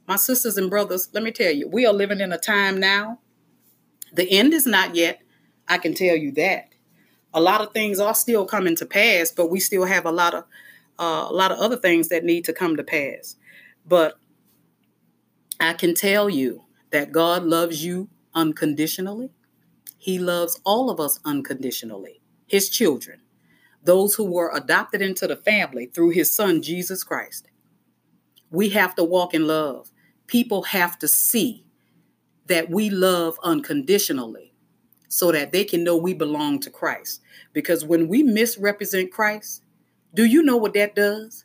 My 0.08 0.16
sisters 0.16 0.58
and 0.58 0.70
brothers, 0.70 1.10
let 1.14 1.24
me 1.24 1.32
tell 1.32 1.52
you, 1.52 1.68
we 1.68 1.86
are 1.86 1.94
living 1.94 2.20
in 2.20 2.32
a 2.32 2.38
time 2.38 2.80
now. 2.80 3.20
The 4.14 4.30
end 4.30 4.54
is 4.54 4.66
not 4.66 4.96
yet. 4.96 5.22
I 5.68 5.78
can 5.78 5.94
tell 5.94 6.16
you 6.16 6.32
that. 6.32 6.70
A 7.32 7.40
lot 7.40 7.62
of 7.62 7.74
things 7.74 8.00
are 8.00 8.16
still 8.16 8.46
coming 8.46 8.76
to 8.78 8.88
pass, 8.88 9.32
but 9.32 9.52
we 9.52 9.60
still 9.60 9.86
have 9.86 10.06
a 10.06 10.12
lot 10.12 10.34
of 10.34 10.46
uh, 10.98 11.28
a 11.30 11.34
lot 11.34 11.52
of 11.52 11.60
other 11.60 11.78
things 11.78 12.10
that 12.10 12.26
need 12.26 12.44
to 12.46 12.52
come 12.52 12.76
to 12.76 12.84
pass. 12.84 13.38
But 13.86 14.20
I 15.60 15.74
can 15.74 15.94
tell 15.94 16.30
you 16.30 16.64
that 16.90 17.12
God 17.12 17.44
loves 17.44 17.86
you 17.86 18.10
unconditionally. 18.34 19.30
He 20.00 20.18
loves 20.18 20.60
all 20.64 20.90
of 20.90 21.00
us 21.00 21.20
unconditionally, 21.26 22.22
his 22.48 22.70
children, 22.70 23.22
those 23.84 24.16
who 24.16 24.24
were 24.24 24.50
adopted 24.56 25.02
into 25.02 25.28
the 25.28 25.36
family 25.36 25.88
through 25.88 26.12
his 26.12 26.34
son, 26.34 26.62
Jesus 26.62 27.04
Christ. 27.04 27.50
We 28.50 28.70
have 28.70 28.96
to 28.96 29.04
walk 29.04 29.34
in 29.34 29.46
love. 29.46 29.92
People 30.26 30.64
have 30.64 30.98
to 31.00 31.08
see 31.08 31.66
that 32.48 32.70
we 32.70 32.90
love 32.90 33.36
unconditionally 33.44 34.54
so 35.10 35.34
that 35.34 35.52
they 35.52 35.66
can 35.66 35.84
know 35.84 35.98
we 35.98 36.14
belong 36.14 36.60
to 36.62 36.70
Christ. 36.70 37.22
Because 37.52 37.84
when 37.84 38.08
we 38.08 38.24
misrepresent 38.24 39.12
Christ, 39.12 39.64
do 40.14 40.24
you 40.24 40.42
know 40.42 40.56
what 40.58 40.74
that 40.76 40.96
does? 40.96 41.44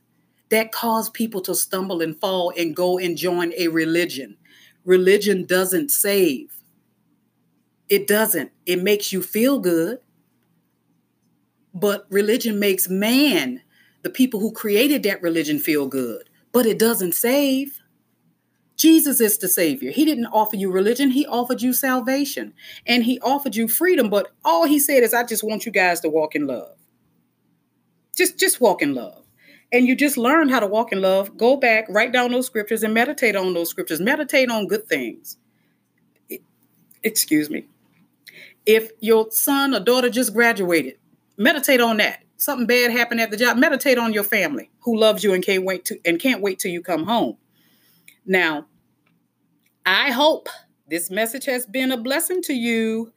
That 0.51 0.71
causes 0.71 1.11
people 1.11 1.41
to 1.43 1.57
stumble 1.57 2.03
and 2.03 2.19
fall 2.19 2.53
and 2.57 2.77
go 2.77 2.99
and 3.01 3.17
join 3.17 3.53
a 3.59 3.67
religion. 3.69 4.37
Religion 4.85 5.45
doesn't 5.45 5.91
save. 5.91 6.54
It 7.95 8.09
doesn't. 8.09 8.51
It 8.67 8.83
makes 8.83 9.13
you 9.13 9.23
feel 9.23 9.61
good. 9.61 10.01
But 11.73 12.07
religion 12.11 12.59
makes 12.59 12.89
man, 12.89 13.63
the 14.03 14.11
people 14.11 14.41
who 14.41 14.51
created 14.51 15.05
that 15.05 15.23
religion, 15.23 15.61
feel 15.61 15.87
good. 15.87 16.29
But 16.51 16.67
it 16.67 16.77
doesn't 16.77 17.15
save. 17.15 17.79
Jesus 18.75 19.21
is 19.21 19.39
the 19.39 19.47
Savior. 19.47 19.93
He 19.93 20.05
didn't 20.05 20.27
offer 20.27 20.57
you 20.57 20.73
religion, 20.73 21.13
He 21.13 21.25
offered 21.25 21.63
you 21.63 21.73
salvation 21.73 22.53
and 22.85 23.05
He 23.05 23.21
offered 23.21 23.55
you 23.55 23.69
freedom. 23.69 24.11
But 24.11 24.33
all 24.45 24.65
He 24.67 24.81
said 24.81 25.05
is, 25.05 25.15
I 25.15 25.23
just 25.23 25.45
want 25.45 25.65
you 25.65 25.71
guys 25.71 26.01
to 26.01 26.09
walk 26.09 26.35
in 26.35 26.49
love. 26.49 26.77
Just, 28.17 28.41
just 28.41 28.61
walk 28.61 28.83
in 28.83 28.97
love. 28.97 29.23
And 29.71 29.87
you 29.87 29.95
just 29.95 30.17
learn 30.17 30.49
how 30.49 30.59
to 30.59 30.67
walk 30.67 30.91
in 30.91 31.01
love. 31.01 31.37
Go 31.37 31.57
back, 31.57 31.87
write 31.89 32.11
down 32.11 32.33
those 32.33 32.47
scriptures, 32.47 32.83
and 32.83 32.93
meditate 32.93 33.37
on 33.37 33.55
those 33.55 33.71
scriptures. 33.71 34.01
Meditate 34.01 34.51
on 34.51 34.67
good 34.67 34.89
things. 34.89 35.37
Excuse 37.05 37.49
me. 37.51 37.69
If 38.67 38.91
your 39.01 39.31
son 39.31 39.75
or 39.75 39.81
daughter 39.81 40.09
just 40.09 40.33
graduated, 40.33 40.99
meditate 41.37 41.81
on 41.81 41.99
that. 41.99 42.21
Something 42.37 42.67
bad 42.67 42.91
happened 42.91 43.21
at 43.21 43.31
the 43.31 43.37
job, 43.37 43.57
meditate 43.57 43.99
on 43.99 44.13
your 44.13 44.25
family 44.25 44.71
who 44.81 44.99
loves 44.99 45.23
you 45.23 45.33
and 45.33 45.45
can't 45.45 45.65
wait 45.65 45.85
to 45.87 45.99
and 46.05 46.21
can't 46.21 46.43
wait 46.43 46.59
till 46.59 46.71
you 46.71 46.83
come 46.83 47.05
home. 47.05 47.37
Now, 48.27 48.67
I 49.87 50.11
hope 50.11 50.49
this 50.89 51.11
message 51.11 51.45
has 51.45 51.67
been 51.67 51.93
a 51.93 51.97
blessing 51.97 52.43
to 52.43 52.55
you. 52.55 53.13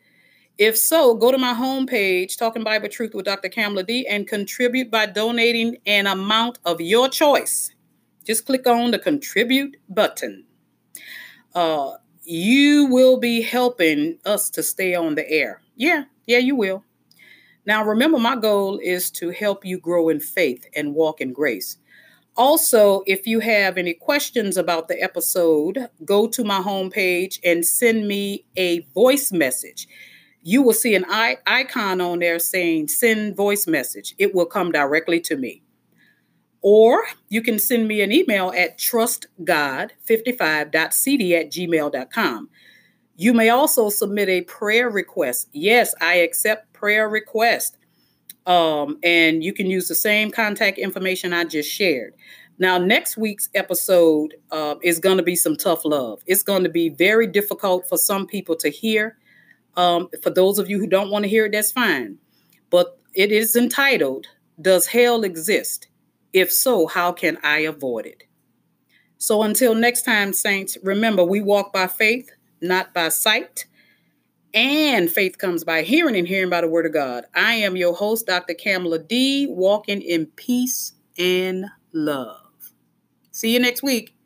If 0.58 0.78
so, 0.78 1.14
go 1.14 1.32
to 1.32 1.38
my 1.38 1.54
homepage, 1.54 2.38
Talking 2.38 2.64
Bible 2.64 2.90
Truth 2.90 3.14
with 3.14 3.26
Dr. 3.26 3.50
Kamala 3.50 3.84
D, 3.84 4.08
and 4.08 4.28
contribute 4.28 4.90
by 4.90 5.06
donating 5.06 5.78
an 5.86 6.08
amount 6.08 6.60
of 6.66 6.82
your 6.82 7.10
choice. 7.10 7.72
Just 8.26 8.46
click 8.46 8.68
on 8.68 8.92
the 8.92 9.00
contribute 9.00 9.78
button. 9.88 10.46
Uh, 11.54 11.94
you 12.28 12.88
will 12.88 13.18
be 13.18 13.42
helping 13.42 14.20
us 14.26 14.50
to 14.50 14.62
stay 14.62 14.94
on 14.94 15.16
the 15.16 15.30
air. 15.30 15.62
Yeah, 15.78 16.04
yeah, 16.26 16.40
you 16.40 16.58
will. 16.58 16.84
Now, 17.66 17.86
remember, 17.86 18.18
my 18.18 18.36
goal 18.36 18.80
is 18.84 19.10
to 19.12 19.30
help 19.30 19.64
you 19.64 19.80
grow 19.80 20.10
in 20.10 20.20
faith 20.20 20.66
and 20.76 20.94
walk 20.94 21.22
in 21.22 21.32
grace. 21.32 21.78
Also, 22.36 23.02
if 23.08 23.26
you 23.28 23.40
have 23.40 23.78
any 23.78 23.94
questions 23.94 24.58
about 24.58 24.90
the 24.90 25.02
episode, 25.02 25.90
go 26.04 26.28
to 26.28 26.44
my 26.44 26.60
homepage 26.60 27.40
and 27.46 27.66
send 27.66 28.10
me 28.10 28.46
a 28.58 28.82
voice 28.94 29.32
message. 29.32 29.88
You 30.44 30.62
will 30.62 30.74
see 30.74 30.96
an 30.96 31.06
icon 31.06 32.02
on 32.02 32.20
there 32.20 32.40
saying 32.40 32.90
send 32.90 33.38
voice 33.38 33.68
message. 33.68 34.16
It 34.18 34.36
will 34.36 34.46
come 34.46 34.74
directly 34.74 35.22
to 35.22 35.38
me. 35.38 35.64
Or 36.62 37.04
you 37.30 37.42
can 37.42 37.60
send 37.60 37.88
me 37.88 38.02
an 38.02 38.12
email 38.12 38.52
at 38.56 38.78
trustgod55.cd 38.78 41.40
at 41.40 41.52
gmail.com. 41.52 42.50
You 43.16 43.34
may 43.34 43.50
also 43.50 43.90
submit 43.90 44.30
a 44.30 44.42
prayer 44.42 44.90
request. 44.90 45.50
Yes, 45.52 45.94
I 46.02 46.16
accept 46.16 46.74
prayer 46.74 47.10
requests. 47.10 47.78
Um, 48.46 48.98
and 49.04 49.44
you 49.44 49.54
can 49.54 49.70
use 49.70 49.88
the 49.88 49.96
same 49.96 50.32
contact 50.32 50.78
information 50.78 51.34
I 51.34 51.44
just 51.44 51.70
shared. 51.70 52.14
Now, 52.60 52.78
next 52.78 53.18
week's 53.18 53.50
episode 53.54 54.36
uh, 54.52 54.76
is 54.82 55.00
going 55.00 55.18
to 55.18 55.24
be 55.24 55.36
some 55.36 55.56
tough 55.56 55.86
love. 55.86 56.22
It's 56.26 56.44
going 56.44 56.64
to 56.64 56.70
be 56.70 56.90
very 56.90 57.28
difficult 57.28 57.88
for 57.88 57.98
some 57.98 58.26
people 58.26 58.56
to 58.58 58.70
hear. 58.70 59.18
Um, 59.76 60.10
for 60.24 60.32
those 60.32 60.58
of 60.58 60.70
you 60.70 60.80
who 60.80 60.88
don't 60.88 61.12
want 61.12 61.24
to 61.24 61.30
hear 61.30 61.46
it, 61.46 61.52
that's 61.52 61.72
fine. 61.72 62.18
But 62.70 62.98
it 63.14 63.32
is 63.32 63.56
entitled, 63.56 64.28
Does 64.60 64.88
Hell 64.88 65.24
Exist? 65.24 65.87
If 66.34 66.52
so, 66.52 66.88
how 66.88 67.12
can 67.12 67.38
I 67.44 67.60
avoid 67.60 68.06
it? 68.06 68.24
So 69.18 69.44
until 69.44 69.74
next 69.74 70.04
time, 70.04 70.34
saints, 70.34 70.78
remember 70.84 71.24
we 71.24 71.42
walk 71.42 71.74
by 71.74 71.88
faith, 71.88 72.30
not 72.62 72.94
by 72.94 73.10
sight. 73.10 73.66
And 74.54 75.12
faith 75.12 75.38
comes 75.38 75.64
by 75.64 75.82
hearing 75.82 76.16
and 76.16 76.28
hearing 76.28 76.50
by 76.50 76.62
the 76.62 76.68
word 76.68 76.86
of 76.86 76.94
God. 76.94 77.26
I 77.36 77.56
am 77.56 77.76
your 77.76 77.94
host, 77.94 78.28
Dr. 78.28 78.54
Kamala 78.54 79.00
D, 79.00 79.48
walking 79.50 80.02
in 80.02 80.28
peace 80.28 80.94
and 81.18 81.66
love. 81.94 82.72
See 83.32 83.54
you 83.54 83.60
next 83.60 83.84
week. 83.84 84.18